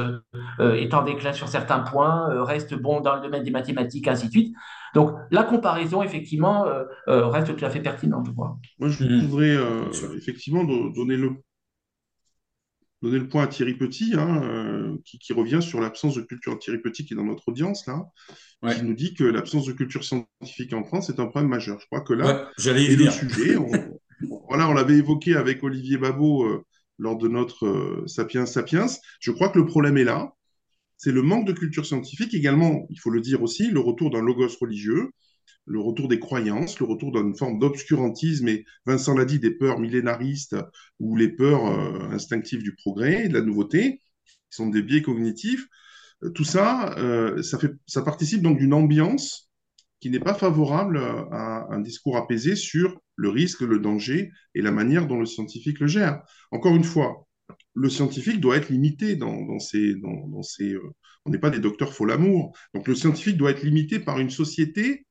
[0.60, 4.30] est en déclin sur certains points, reste bon dans le domaine des mathématiques, ainsi de
[4.30, 4.56] suite.
[4.94, 6.66] Donc la comparaison, effectivement,
[7.06, 8.56] reste tout à fait pertinente, je crois.
[8.78, 9.26] Moi, je Mhm.
[9.26, 9.56] voudrais
[10.16, 11.36] effectivement do- donner le,
[13.02, 16.58] donner le point à Thierry Petit, hein, euh, qui, qui revient sur l'absence de culture.
[16.58, 18.04] Thierry Petit, qui est dans notre audience, là,
[18.62, 21.80] Ouais, qui nous dit que l'absence de culture scientifique en France est un problème majeur.
[21.80, 23.12] Je crois que ouais, là j'allais y est le venir.
[23.12, 23.56] sujet.
[23.56, 23.98] On,
[24.48, 26.64] voilà, on l'avait évoqué avec Olivier Babot euh,
[27.01, 28.86] lors de notre euh, Sapiens Sapiens.
[29.18, 30.32] Je crois que le problème est là.
[30.96, 32.34] C'est le manque de culture scientifique.
[32.34, 35.11] Également, il faut le dire aussi, le retour d'un logos religieux,
[35.64, 39.78] le retour des croyances, le retour d'une forme d'obscurantisme, et Vincent l'a dit, des peurs
[39.78, 40.57] millénaristes
[40.98, 45.66] ou les peurs euh, instinctives du progrès de la nouveauté, qui sont des biais cognitifs.
[46.22, 46.94] Euh, Tout ça,
[47.42, 49.49] ça, fait, ça participe donc d'une ambiance
[50.01, 54.72] qui n'est pas favorable à un discours apaisé sur le risque, le danger et la
[54.72, 56.22] manière dont le scientifique le gère.
[56.51, 57.28] Encore une fois,
[57.74, 59.92] le scientifique doit être limité dans, ses...
[59.92, 60.80] Euh,
[61.26, 62.57] on n'est pas des docteurs faux l'amour.
[62.74, 65.07] Donc le scientifique doit être limité par une société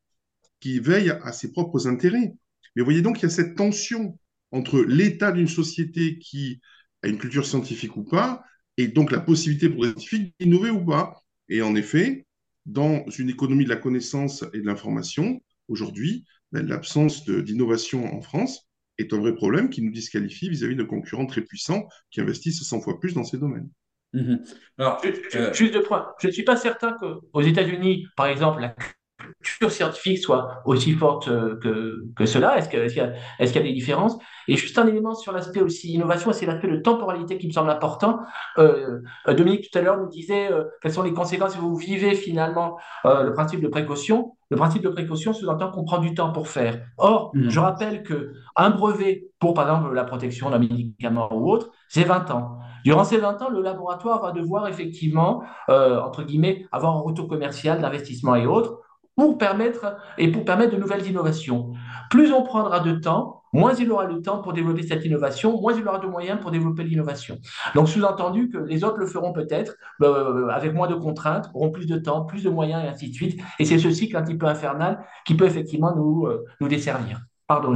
[0.60, 2.34] qui veille à ses propres intérêts.
[2.76, 4.18] Mais voyez donc qu'il y a cette tension
[4.52, 6.60] entre l'état d'une société qui
[7.04, 8.44] a une culture scientifique ou pas,
[8.78, 11.22] et donc la possibilité pour les scientifiques d'innover ou pas.
[11.48, 12.26] Et en effet,
[12.70, 18.70] dans une économie de la connaissance et de l'information, aujourd'hui, ben, l'absence d'innovation en France
[18.98, 22.82] est un vrai problème qui nous disqualifie vis-à-vis de concurrents très puissants qui investissent 100
[22.82, 23.70] fois plus dans ces domaines.
[24.14, 24.44] Mhm.
[24.78, 25.02] Alors,
[25.36, 26.08] euh, Juste deux points.
[26.20, 28.76] Je ne suis pas certain qu'aux États-Unis, par exemple, la
[29.42, 32.58] culture scientifique soit aussi forte que, que cela?
[32.58, 34.18] Est-ce qu'il est y, est qu y, a des différences?
[34.48, 37.70] Et juste un élément sur l'aspect aussi innovation, c'est l'aspect de temporalité qui me semble
[37.70, 38.20] important.
[38.58, 42.16] Euh, Dominique, tout à l'heure, nous disait euh, quelles sont les conséquences si vous vivez
[42.16, 44.34] finalement euh, le principe de précaution?
[44.50, 46.82] Le principe de précaution sous-entend qu'on prend du temps pour faire.
[46.98, 47.50] Or, mmh.
[47.50, 52.32] je rappelle qu'un brevet pour, par exemple, la protection d'un médicament ou autre, c'est 20
[52.32, 52.58] ans.
[52.84, 57.28] Durant ces 20 ans, le laboratoire va devoir effectivement, euh, entre guillemets, avoir un retour
[57.28, 58.80] commercial d'investissement et autres
[59.20, 61.74] pour permettre, et pour permettre de nouvelles innovations.
[62.10, 65.74] Plus on prendra de temps, moins il aura le temps pour développer cette innovation, moins
[65.74, 67.38] il aura de moyens pour développer l'innovation.
[67.76, 71.86] Donc, sous-entendu que les autres le feront peut-être euh, avec moins de contraintes, auront plus
[71.86, 73.42] de temps, plus de moyens et ainsi de suite.
[73.60, 77.20] Et c'est ce cycle un petit peu infernal qui peut effectivement nous, euh, nous desservir.
[77.48, 77.76] Pardon.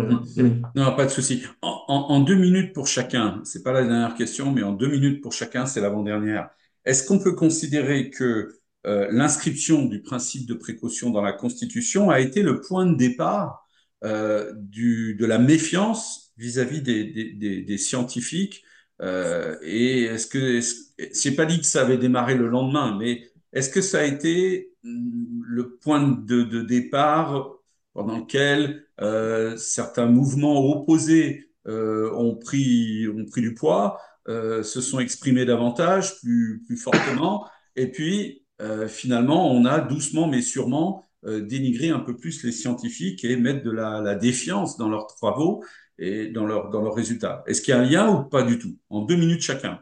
[0.75, 1.43] Non, pas de souci.
[1.61, 4.87] En, en, en, deux minutes pour chacun, c'est pas la dernière question, mais en deux
[4.87, 6.49] minutes pour chacun, c'est l'avant-dernière.
[6.85, 8.49] Est-ce qu'on peut considérer que
[8.85, 13.65] euh, l'inscription du principe de précaution dans la Constitution a été le point de départ
[14.03, 18.63] euh, du, de la méfiance vis-à-vis -vis des, des, des, des, scientifiques.
[19.01, 23.23] Euh, et est-ce que, est j'ai pas dit que ça avait démarré le lendemain, mais
[23.53, 27.53] est-ce que ça a été le point de, de départ
[27.93, 34.99] pendant lequel euh, certains mouvements opposés euh, ont pris ont pris du poids, se sont
[34.99, 41.41] exprimés davantage, plus plus fortement, et puis euh, finalement on a doucement mais sûrement euh,
[41.41, 45.63] dénigré un peu plus les scientifiques et mettre de la, la défiance dans leurs travaux
[45.97, 47.43] et dans leurs dans leurs résultats.
[47.47, 48.77] Est-ce qu'il y a un lien ou pas du tout?
[48.89, 49.79] En deux minutes chacun.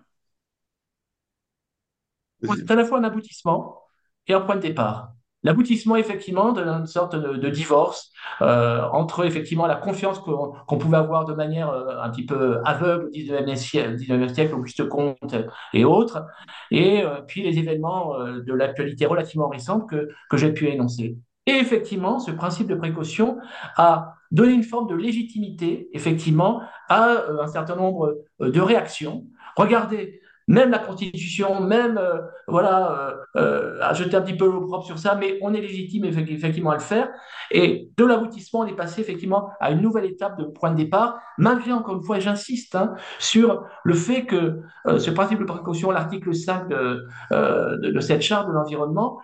[2.43, 3.81] C'est à la fois un aboutissement
[4.27, 5.10] et un point de départ
[5.43, 8.11] l'aboutissement effectivement d'une sorte de, divorce
[8.41, 12.59] euh, entre effectivement la confiance qu'on qu pouvait avoir de manière euh, un petit peu
[12.65, 15.35] aveugle au 19e siècle, 19e siècle Auguste Comte
[15.73, 16.25] et autres,
[16.69, 21.17] et euh, puis les événements euh, de l'actualité relativement récente que, que j'ai pu énoncer.
[21.47, 23.37] Et effectivement, ce principe de précaution
[23.75, 29.25] a donné une forme de légitimité, effectivement, à euh, un certain nombre euh, de réactions.
[29.57, 30.20] Regardez,
[30.51, 35.15] même la Constitution, même euh, voilà, euh, à jeter un petit peu l'opprobre sur ça,
[35.15, 37.09] mais on est légitime effectivement à le faire.
[37.51, 41.19] Et de l'aboutissement, on est passé effectivement à une nouvelle étape de point de départ,
[41.37, 45.89] malgré encore une fois, j'insiste hein, sur le fait que euh, ce principe de précaution,
[45.89, 49.19] l'article 5 de, de, de, cette charte de l'environnement,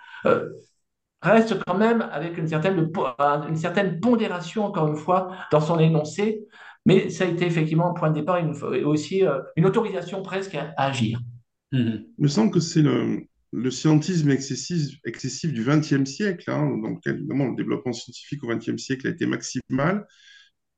[1.22, 2.90] reste quand même avec une certaine,
[3.50, 6.48] une certaine pondération, encore une fois, dans son énoncé,
[6.88, 10.56] mais ça a été effectivement un point de départ et aussi euh, une autorisation presque
[10.56, 11.20] à, à agir.
[11.74, 11.78] Mmh.
[11.78, 17.06] Il me semble que c'est le, le, scientisme excessif, excessif du XXe siècle, hein, donc
[17.06, 20.08] évidemment le développement scientifique au XXe siècle a été maximal,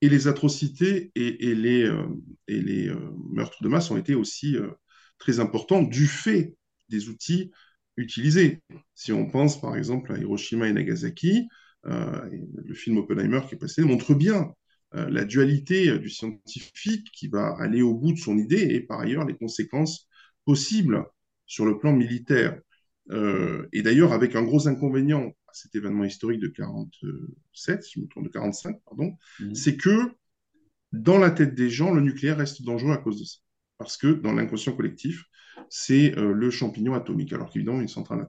[0.02, 2.08] et les atrocités et, et les, euh,
[2.48, 2.98] et les euh,
[3.32, 4.72] meurtres de masse ont été aussi euh,
[5.20, 6.56] très importants du fait
[6.90, 7.52] des outils
[7.98, 8.64] utilisés.
[8.96, 11.48] Si on pense par exemple à Hiroshima et Nagasaki,
[11.86, 12.30] euh,
[12.66, 14.52] le film Oppenheimer qui est passé montre bien
[14.92, 19.26] la dualité du scientifique qui va aller au bout de son idée et par ailleurs
[19.26, 20.08] les conséquences
[20.46, 21.06] possibles
[21.46, 22.60] sur le plan militaire.
[23.12, 28.00] Euh, et d'ailleurs avec un gros inconvénient à cet événement historique de 47, si je
[28.02, 29.56] me trompe, de 45, pardon, mmh.
[29.56, 30.12] c'est que
[30.92, 33.38] dans la tête des gens, le nucléaire reste dangereux à cause de ça.
[33.78, 35.24] parce que dans l'inconscient collectif,
[35.70, 38.28] c'est le champignon atomique, alors qu'évidemment, une centrale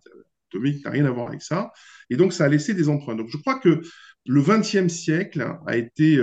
[0.50, 1.72] atomique n'a rien à voir avec ça.
[2.10, 3.16] Et donc, ça a laissé des empreintes.
[3.16, 3.80] Donc, je crois que
[4.26, 6.18] le XXe siècle a été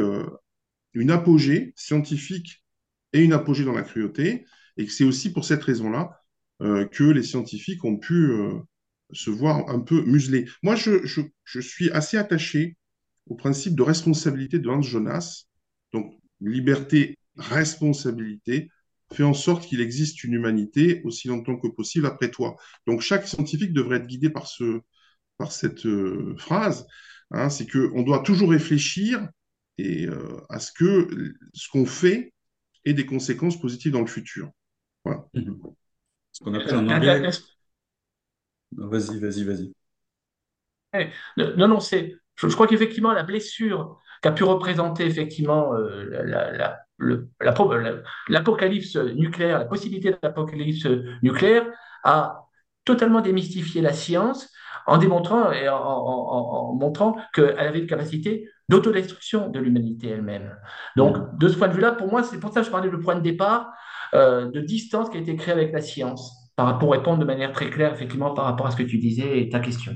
[0.93, 2.63] une apogée scientifique
[3.13, 4.45] et une apogée dans la cruauté,
[4.77, 6.21] et que c'est aussi pour cette raison-là
[6.59, 8.31] que les scientifiques ont pu
[9.11, 10.47] se voir un peu muselés.
[10.63, 12.77] Moi, je, suis assez attaché
[13.27, 15.45] au principe de responsabilité de Hans Jonas,
[15.93, 18.69] donc liberté, responsabilité,
[19.13, 22.57] fait en sorte qu'il existe une humanité aussi longtemps que possible après toi.
[22.85, 24.81] Donc chaque scientifique devrait être guidé par, ce,
[25.37, 26.85] par cette euh, phrase,
[27.31, 29.27] hein, c'est qu'on doit toujours réfléchir
[29.77, 32.33] et, euh, à ce que ce qu'on fait
[32.85, 34.49] ait des conséquences positives dans le futur.
[35.03, 35.25] Voilà.
[36.31, 37.29] Ce qu'on appelle en anglais...
[38.71, 39.73] Vas-y, vas-y, vas-y.
[40.93, 41.07] Eh,
[41.37, 42.17] non, non, c'est.
[42.35, 46.85] Je, crois qu'effectivement, la blessure qu'a pu représenter effectivement euh, la,
[48.27, 50.85] l'apocalypse nucléaire, la possibilité de l'apocalypse
[51.21, 51.65] nucléaire,
[52.03, 52.47] a
[52.83, 54.51] totalement démystifié la science
[54.87, 60.55] en démontrant et en, montrant qu'elle avait une capacité d'autodestruction de l'humanité elle-même.
[60.95, 61.37] Donc, mm.
[61.37, 63.15] de ce point de vue-là, pour moi, c'est pour ça que je parlais de point
[63.15, 63.71] de départ,
[64.13, 66.33] euh, de distance qui a été créée avec la science,
[66.79, 69.49] pour répondre de manière très claire, effectivement, par rapport à ce que tu disais et
[69.49, 69.93] ta question.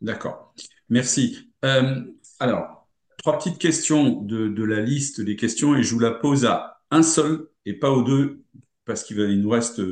[0.00, 0.52] D'accord.
[0.90, 1.50] Merci.
[1.64, 2.02] Euh,
[2.40, 2.88] alors,
[3.18, 7.02] trois petites questions de, la liste des questions et je vous la pose à un
[7.02, 8.42] seul et pas aux deux
[8.84, 9.82] parce qu'il nous reste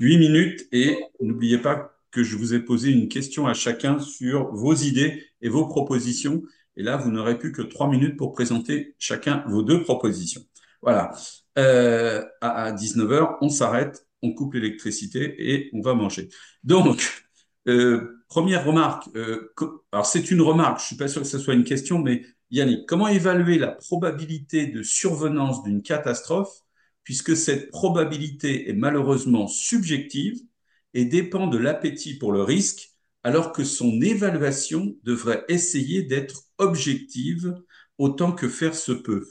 [0.00, 4.52] huit minutes et n'oubliez pas que je vous ai posé une question à chacun sur
[4.52, 6.42] vos idées et vos propositions.
[6.76, 10.42] Et là, vous n'aurez plus que trois minutes pour présenter chacun vos deux propositions.
[10.82, 11.12] Voilà.
[11.58, 16.28] Euh, à 19h, on s'arrête, on coupe l'électricité et on va manger.
[16.62, 17.26] Donc,
[17.68, 19.08] euh, première remarque.
[19.16, 19.52] Euh,
[19.92, 20.80] alors, c'est une remarque.
[20.80, 24.66] Je suis pas sûr que ce soit une question, mais Yannick, comment évaluer la probabilité
[24.66, 26.62] de survenance d'une catastrophe
[27.08, 30.42] puisque cette probabilité est malheureusement subjective
[30.94, 32.90] et dépend de l'appétit pour le risque,
[33.22, 37.54] alors que son évaluation devrait essayer d'être objective
[37.98, 39.26] autant que faire se peut.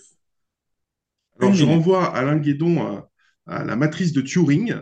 [1.40, 3.04] Alors, je renvoie Alain Guédon
[3.46, 4.76] à, la matrice de Turing,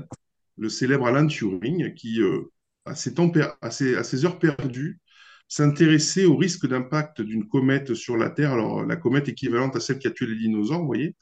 [0.57, 2.51] le célèbre Alain Turing, qui, euh,
[2.86, 3.13] à, ses
[3.61, 4.99] à, ses, heures perdues,
[5.47, 9.99] s'intéresser au risque d'impact d'une comète sur la Terre, alors la comète équivalente à celle
[9.99, 11.15] qui a tué les dinosaures, vous voyez.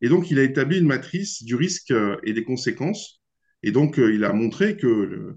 [0.00, 3.20] Et donc, il a établi une matrice du risque euh, et des conséquences.
[3.62, 5.36] Et donc, euh, il a montré que,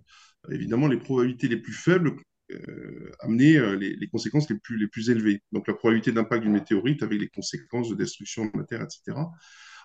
[0.49, 2.15] évidemment, les probabilités les plus faibles
[2.51, 5.41] euh, amenaient les, conséquences les plus, les plus élevées.
[5.51, 9.17] Donc, la probabilité d'impact d'une météorite avec les conséquences de destruction de la Terre, etc.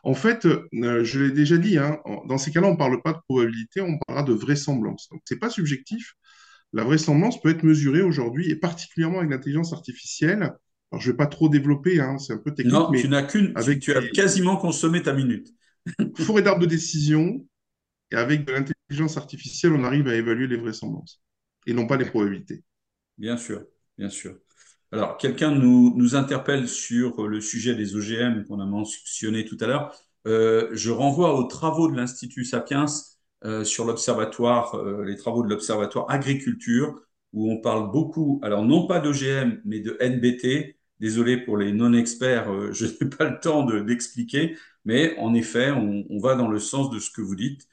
[0.02, 3.18] En fait, je l'ai déjà dit, hein, dans ces cas-là, on ne parle pas de
[3.28, 5.08] probabilité, on parlera de vraisemblance.
[5.10, 6.14] Donc, ce n'est pas subjectif,
[6.72, 10.52] la vraisemblance peut être mesurée aujourd'hui, et particulièrement avec l'intelligence artificielle.
[10.92, 12.74] Alors, je ne vais pas trop développer, hein, c'est un peu technique.
[12.74, 15.48] Non, tu n'as qu'une, avec tu, as quasiment consommé ta minute.
[16.16, 17.44] forêt d'arbres de décision,
[18.10, 21.22] et avec de l'intelligence artificielle, on arrive à évaluer les vraisemblances,
[21.66, 22.62] et non pas les probabilités.
[23.18, 23.64] Bien sûr,
[23.98, 24.36] bien sûr.
[24.92, 29.96] Alors, quelqu'un nous, interpelle sur le sujet des OGM qu'on a mentionné tout à l'heure.
[30.26, 32.86] Euh, je renvoie aux travaux de l'Institut Sapiens
[33.44, 37.00] euh, sur l'observatoire, euh, les travaux de l'observatoire agriculture,
[37.32, 40.76] où on parle beaucoup, alors non pas d'OGM, mais de NBT.
[41.00, 46.04] Désolé pour les non-experts, euh, je n'ai pas le temps d'expliquer, mais en effet, on,
[46.08, 47.68] on, va dans le sens de ce que vous dites,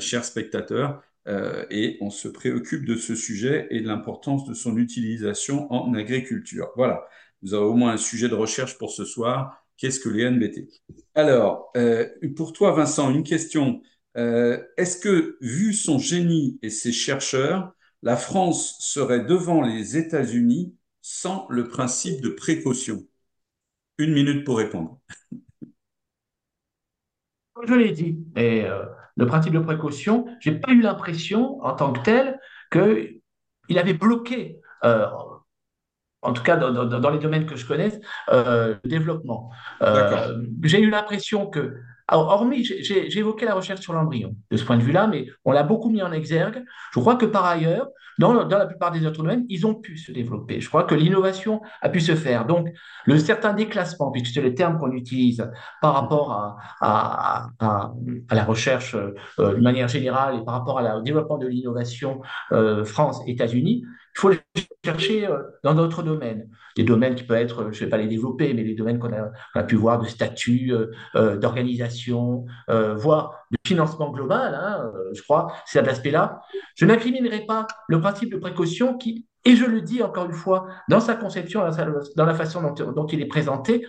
[0.00, 5.72] chers spectateurs, et on se préoccupe de ce sujet et de l'importance de son utilisation
[5.72, 6.70] en agriculture.
[6.76, 7.06] Voilà,
[7.42, 9.64] vous avez au moins un sujet de recherche pour ce soir.
[9.76, 10.68] Qu'est-ce que les NBT
[11.14, 11.72] Alors,
[12.36, 13.80] pour toi, Vincent, une question.
[14.16, 20.74] Euh, est-ce que, vu son génie et ses chercheurs, la France serait devant les États-Unis
[21.02, 23.06] sans le principe de précaution?
[23.98, 25.00] Une minute pour répondre.
[27.52, 28.84] Comme je l'ai dit, et, euh,
[29.16, 32.40] le principe de précaution, je n'ai pas eu l'impression en tant que tel
[32.72, 35.06] qu'il avait bloqué, euh,
[36.22, 39.50] en tout cas dans, les domaines que je connais, le développement.
[40.62, 41.76] j'ai eu l'impression que
[42.08, 45.62] hormis, j'ai évoqué la recherche sur l'embryon de ce point de vue-là, mais on l'a
[45.62, 46.64] beaucoup mis en exergue.
[46.92, 47.88] Je crois que par ailleurs,
[48.18, 50.60] dans, la plupart des autres domaines, ils ont pu se développer.
[50.60, 52.46] Je crois que l'innovation a pu se faire.
[52.46, 52.68] Donc,
[53.06, 55.50] le certain déclassement, puisque c'est le terme qu'on utilise
[55.80, 61.46] par rapport à, la recherche euh, de manière générale et par rapport au développement de
[61.46, 62.20] l'innovation
[62.52, 63.84] euh, France-États-Unis,
[64.14, 64.38] il faut les
[64.84, 66.48] chercher euh, dans d'autres domaines.
[66.76, 69.12] Des domaines qui peuvent être, je ne vais pas les développer, mais des domaines qu'on
[69.12, 75.52] a, pu voir de statut, euh, euh, d'organisation, voire de financement global, hein, je crois,
[75.66, 76.40] c'est cet aspect-là.
[76.76, 80.66] Je n'incriminerai pas le principe de précaution qui, et je le dis encore une fois,
[80.88, 81.62] dans sa conception,
[82.16, 83.86] dans la façon dont, dont il est présenté,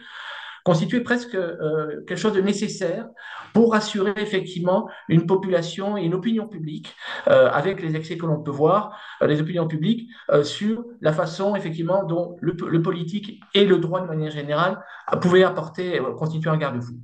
[0.65, 3.07] constituait presque euh, quelque chose de nécessaire
[3.53, 6.93] pour assurer effectivement une population et une opinion publique,
[7.27, 10.09] euh, avec les excès que l'on peut voir, euh, les opinions publiques,
[10.43, 14.83] sur la façon effectivement dont le, le, politique et le droit de manière générale
[15.21, 16.95] pouvaient apporter, constituer un garde-fou.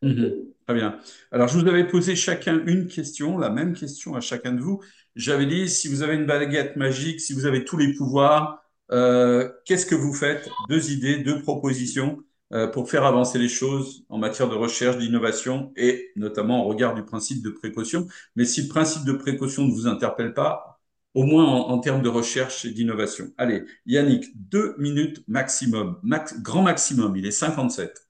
[0.00, 0.32] Mhm.
[0.66, 0.98] Très bien.
[1.32, 4.80] Alors, je vous avais posé chacun une question, la même question à chacun de vous.
[5.16, 8.62] J'avais dit, si vous avez une baguette magique, si vous avez tous les pouvoirs,
[8.92, 10.48] euh, qu'est-ce que vous faites?
[10.68, 12.27] Deux idées, deux propositions euh,
[12.72, 17.04] pour faire avancer les choses en matière de recherche, d'innovation et notamment au regard du
[17.04, 18.06] principe de précaution.
[18.36, 20.78] Mais si le principe de précaution ne vous interpelle pas,
[21.14, 23.32] au moins en, termes de recherche et d'innovation.
[23.38, 28.06] Allez, Yannick, deux minutes maximum, max, grand maximum, il est 57.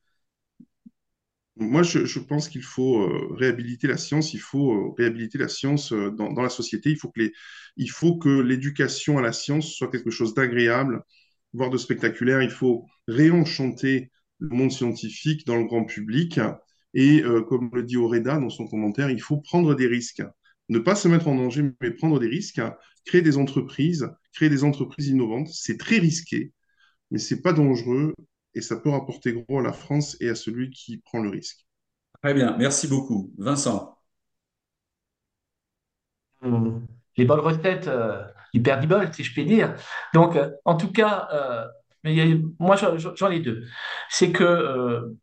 [1.57, 5.93] Moi, je, pense qu'il faut euh, réhabiliter la science, il faut euh, réhabiliter la science
[5.93, 6.91] euh, dans, la société.
[6.91, 7.33] Il faut que,
[7.77, 11.03] il faut que l'éducation à la science soit quelque chose d'agréable,
[11.53, 12.43] voire de spectaculaire.
[12.43, 16.41] Il faut réenchanter le monde scientifique dans le grand public.
[16.95, 20.23] Et comme le dit Oreda dans son commentaire, il faut prendre des risques.
[20.69, 22.61] Ne pas se mettre en danger, mais prendre des risques.
[23.05, 26.53] Créer des entreprises, créer des entreprises innovantes, c'est très risqué,
[27.11, 28.15] mais c'est pas dangereux
[28.55, 31.67] et ça peut rapporter gros à la France et à celui qui prend le risque.
[32.23, 33.33] Très bien, merci beaucoup.
[33.39, 33.97] Vincent.
[36.43, 36.81] Mmh.
[37.17, 38.25] Les bonnes recettes euh,
[38.55, 39.75] du Père Dibol, si je puis dire.
[40.15, 41.67] Donc, euh, en tout cas, euh,
[42.05, 43.65] mais moi, j'en ai deux.
[44.09, 45.15] C'est que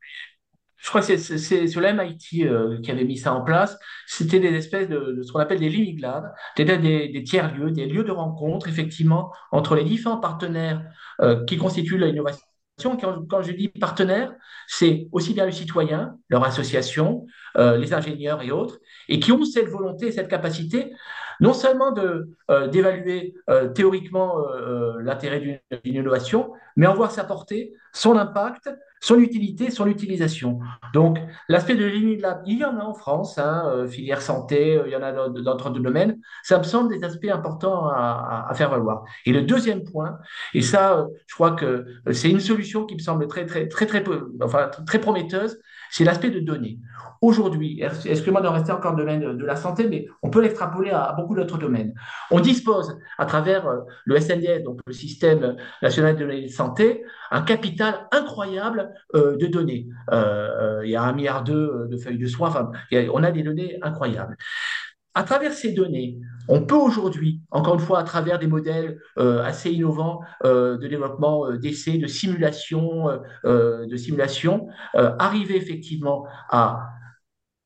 [0.77, 3.77] je crois que c'est l'MIT qui avait mis ça en place.
[4.05, 8.11] C'était des espèces de, ce qu'on appelle des Limiglabs, c'est-à-dire des, tiers-lieux, des lieux de
[8.11, 10.83] rencontre, effectivement, entre les différents partenaires
[11.47, 12.45] qui constituent l'innovation
[12.77, 14.33] quand, je dis partenaire,
[14.67, 17.25] c'est aussi bien le citoyen, leur association,
[17.57, 20.91] euh, les ingénieurs et autres, et qui ont cette volonté, cette capacité,
[21.39, 24.37] non seulement euh, d'évaluer euh, théoriquement
[24.99, 28.69] l'intérêt d'une innovation, mais en voir sa portée, son impact,
[28.99, 30.59] son utilité, son utilisation.
[30.93, 34.95] Donc, l'aspect de l'INILAB, il y en a en France, hein, filière santé, il y
[34.95, 36.19] en a dans d'autres domaines.
[36.43, 39.03] Ça me semble des aspects importants à, à, faire valoir.
[39.25, 40.17] Et le deuxième point,
[40.53, 44.03] et ça, je crois que c'est une solution qui me semble très, très, très, très,
[44.41, 45.59] enfin, très prometteuse,
[45.95, 46.77] c'est l'aspect de données.
[47.21, 50.91] Aujourd'hui, excusez-moi de rester encore dans le domaine de la santé, mais on peut l'extrapoler
[50.91, 51.93] à, beaucoup d'autres domaines.
[52.31, 57.43] On dispose, à travers euh, le SNDS, donc le système national de données santé, un
[57.43, 59.87] capital incroyable euh, de données.
[60.11, 63.79] Euh, il y a un milliard de, de feuilles de soins, on a des données
[63.81, 64.35] incroyables.
[65.15, 69.71] À travers ces données, on peut aujourd'hui, encore une fois, à travers des modèles assez
[69.71, 73.07] innovants de développement d'essais, de simulation,
[73.43, 76.89] de simulation, arriver effectivement à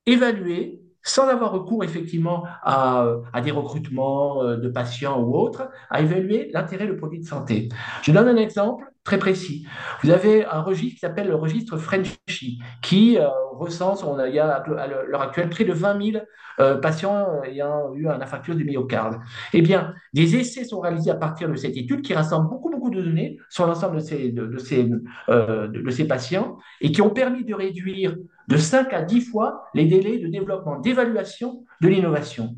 [0.05, 3.05] évaluer sans avoir recours effectivement à,
[3.43, 7.69] des recrutements euh, de patients ou autres, à évaluer l'intérêt du produit de santé.
[8.03, 9.65] Je donne un exemple très précis.
[10.03, 14.35] Vous avez un registre qui s'appelle le registre Frenchy, qui euh, recense, on a, il
[14.35, 16.23] y a à l'heure actuelle près de 20 000
[16.59, 19.19] euh, patients ayant eu un infarctus du myocarde.
[19.53, 22.89] Eh bien, des essais sont réalisés à partir de cette étude qui rassemble beaucoup, beaucoup
[22.89, 24.83] de données sur l'ensemble de ces, de, ces,
[25.29, 28.15] de ces patients et qui ont permis de réduire
[28.49, 32.55] de 5 à 10 fois les délais de développement, d'évaluation de l'innovation.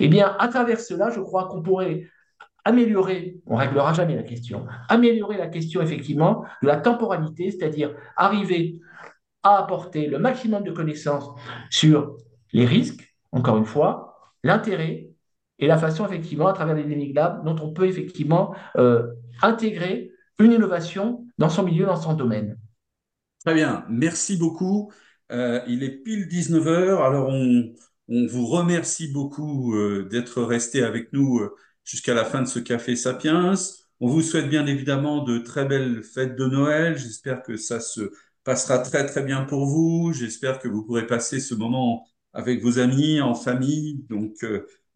[0.00, 2.06] Eh bien, à travers cela, je crois qu'on pourrait
[2.64, 7.94] améliorer, on ne réglera jamais la question, améliorer la question effectivement de la temporalité, c'est-à-dire
[8.16, 8.80] arriver
[9.42, 11.28] à apporter le maximum de connaissances
[11.70, 12.16] sur
[12.52, 15.10] les risques, encore une fois, l'intérêt
[15.58, 19.06] et la façon effectivement à travers les Labs dont on peut effectivement euh,
[19.42, 22.58] intégrer une innovation dans son milieu, dans son domaine.
[23.44, 24.90] Très bien, merci beaucoup.
[25.30, 27.74] Euh, il est pile 19 heures, alors on,
[28.08, 31.54] vous remercie beaucoup euh, d'être resté avec nous euh,
[31.84, 33.54] jusqu'à la fin de ce Café Sapiens.
[34.00, 36.98] On vous souhaite bien évidemment de très belles fêtes de Noël.
[36.98, 38.12] J'espère que ça se
[38.42, 40.12] passera très très bien pour vous.
[40.12, 44.04] J'espère que vous pourrez passer ce moment avec vos amis, en famille.
[44.08, 44.44] Donc,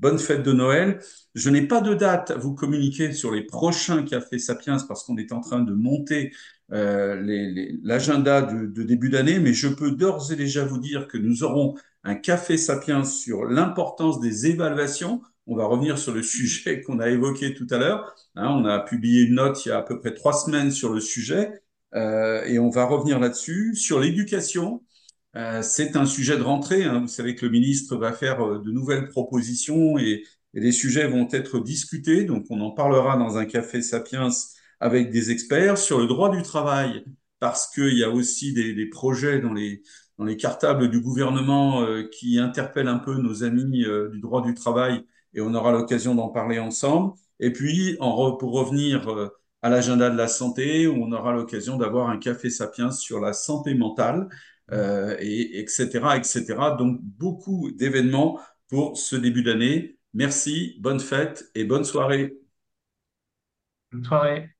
[0.00, 1.00] bonne fête de Noël.
[1.34, 5.16] Je n'ai pas de date à vous communiquer sur les prochains Cafés Sapiens parce qu'on
[5.16, 6.32] est en train de monter
[6.70, 11.42] euh, l'agenda de, début d'année, mais je peux d'ores et déjà vous dire que nous
[11.42, 11.74] aurons
[12.04, 15.22] un café sapiens sur l'importance des évaluations.
[15.48, 18.14] On va revenir sur le sujet qu'on a évoqué tout à l'heure.
[18.36, 20.92] Hein, on a publié une note il y a à peu près trois semaines sur
[20.92, 21.50] le sujet
[21.94, 23.74] euh, et on va revenir là-dessus.
[23.74, 24.84] Sur l'éducation,
[25.36, 26.84] euh, c'est un sujet de rentrée.
[26.84, 27.00] Hein.
[27.00, 30.24] Vous savez que le ministre va faire euh, de nouvelles propositions et,
[30.54, 32.24] les sujets vont être discutés.
[32.24, 34.28] Donc on en parlera dans un café sapiens
[34.80, 37.04] avec des experts sur le droit du travail,
[37.38, 39.82] parce qu'il y a aussi des, des, projets dans les,
[40.16, 45.04] dans les cartables du gouvernement qui interpellent un peu nos amis du droit du travail,
[45.34, 47.14] et on aura l'occasion d'en parler ensemble.
[47.40, 49.28] Et puis, pour revenir euh,
[49.62, 53.74] à l'agenda de la santé, on aura l'occasion d'avoir un café sapiens sur la santé
[53.74, 54.28] mentale,
[54.72, 56.76] euh, et, etc., etc.
[56.78, 59.98] Donc, beaucoup d'événements pour ce début d'année.
[60.14, 62.38] Merci, bonne fête et bonne soirée.
[63.92, 64.57] Bonne soirée.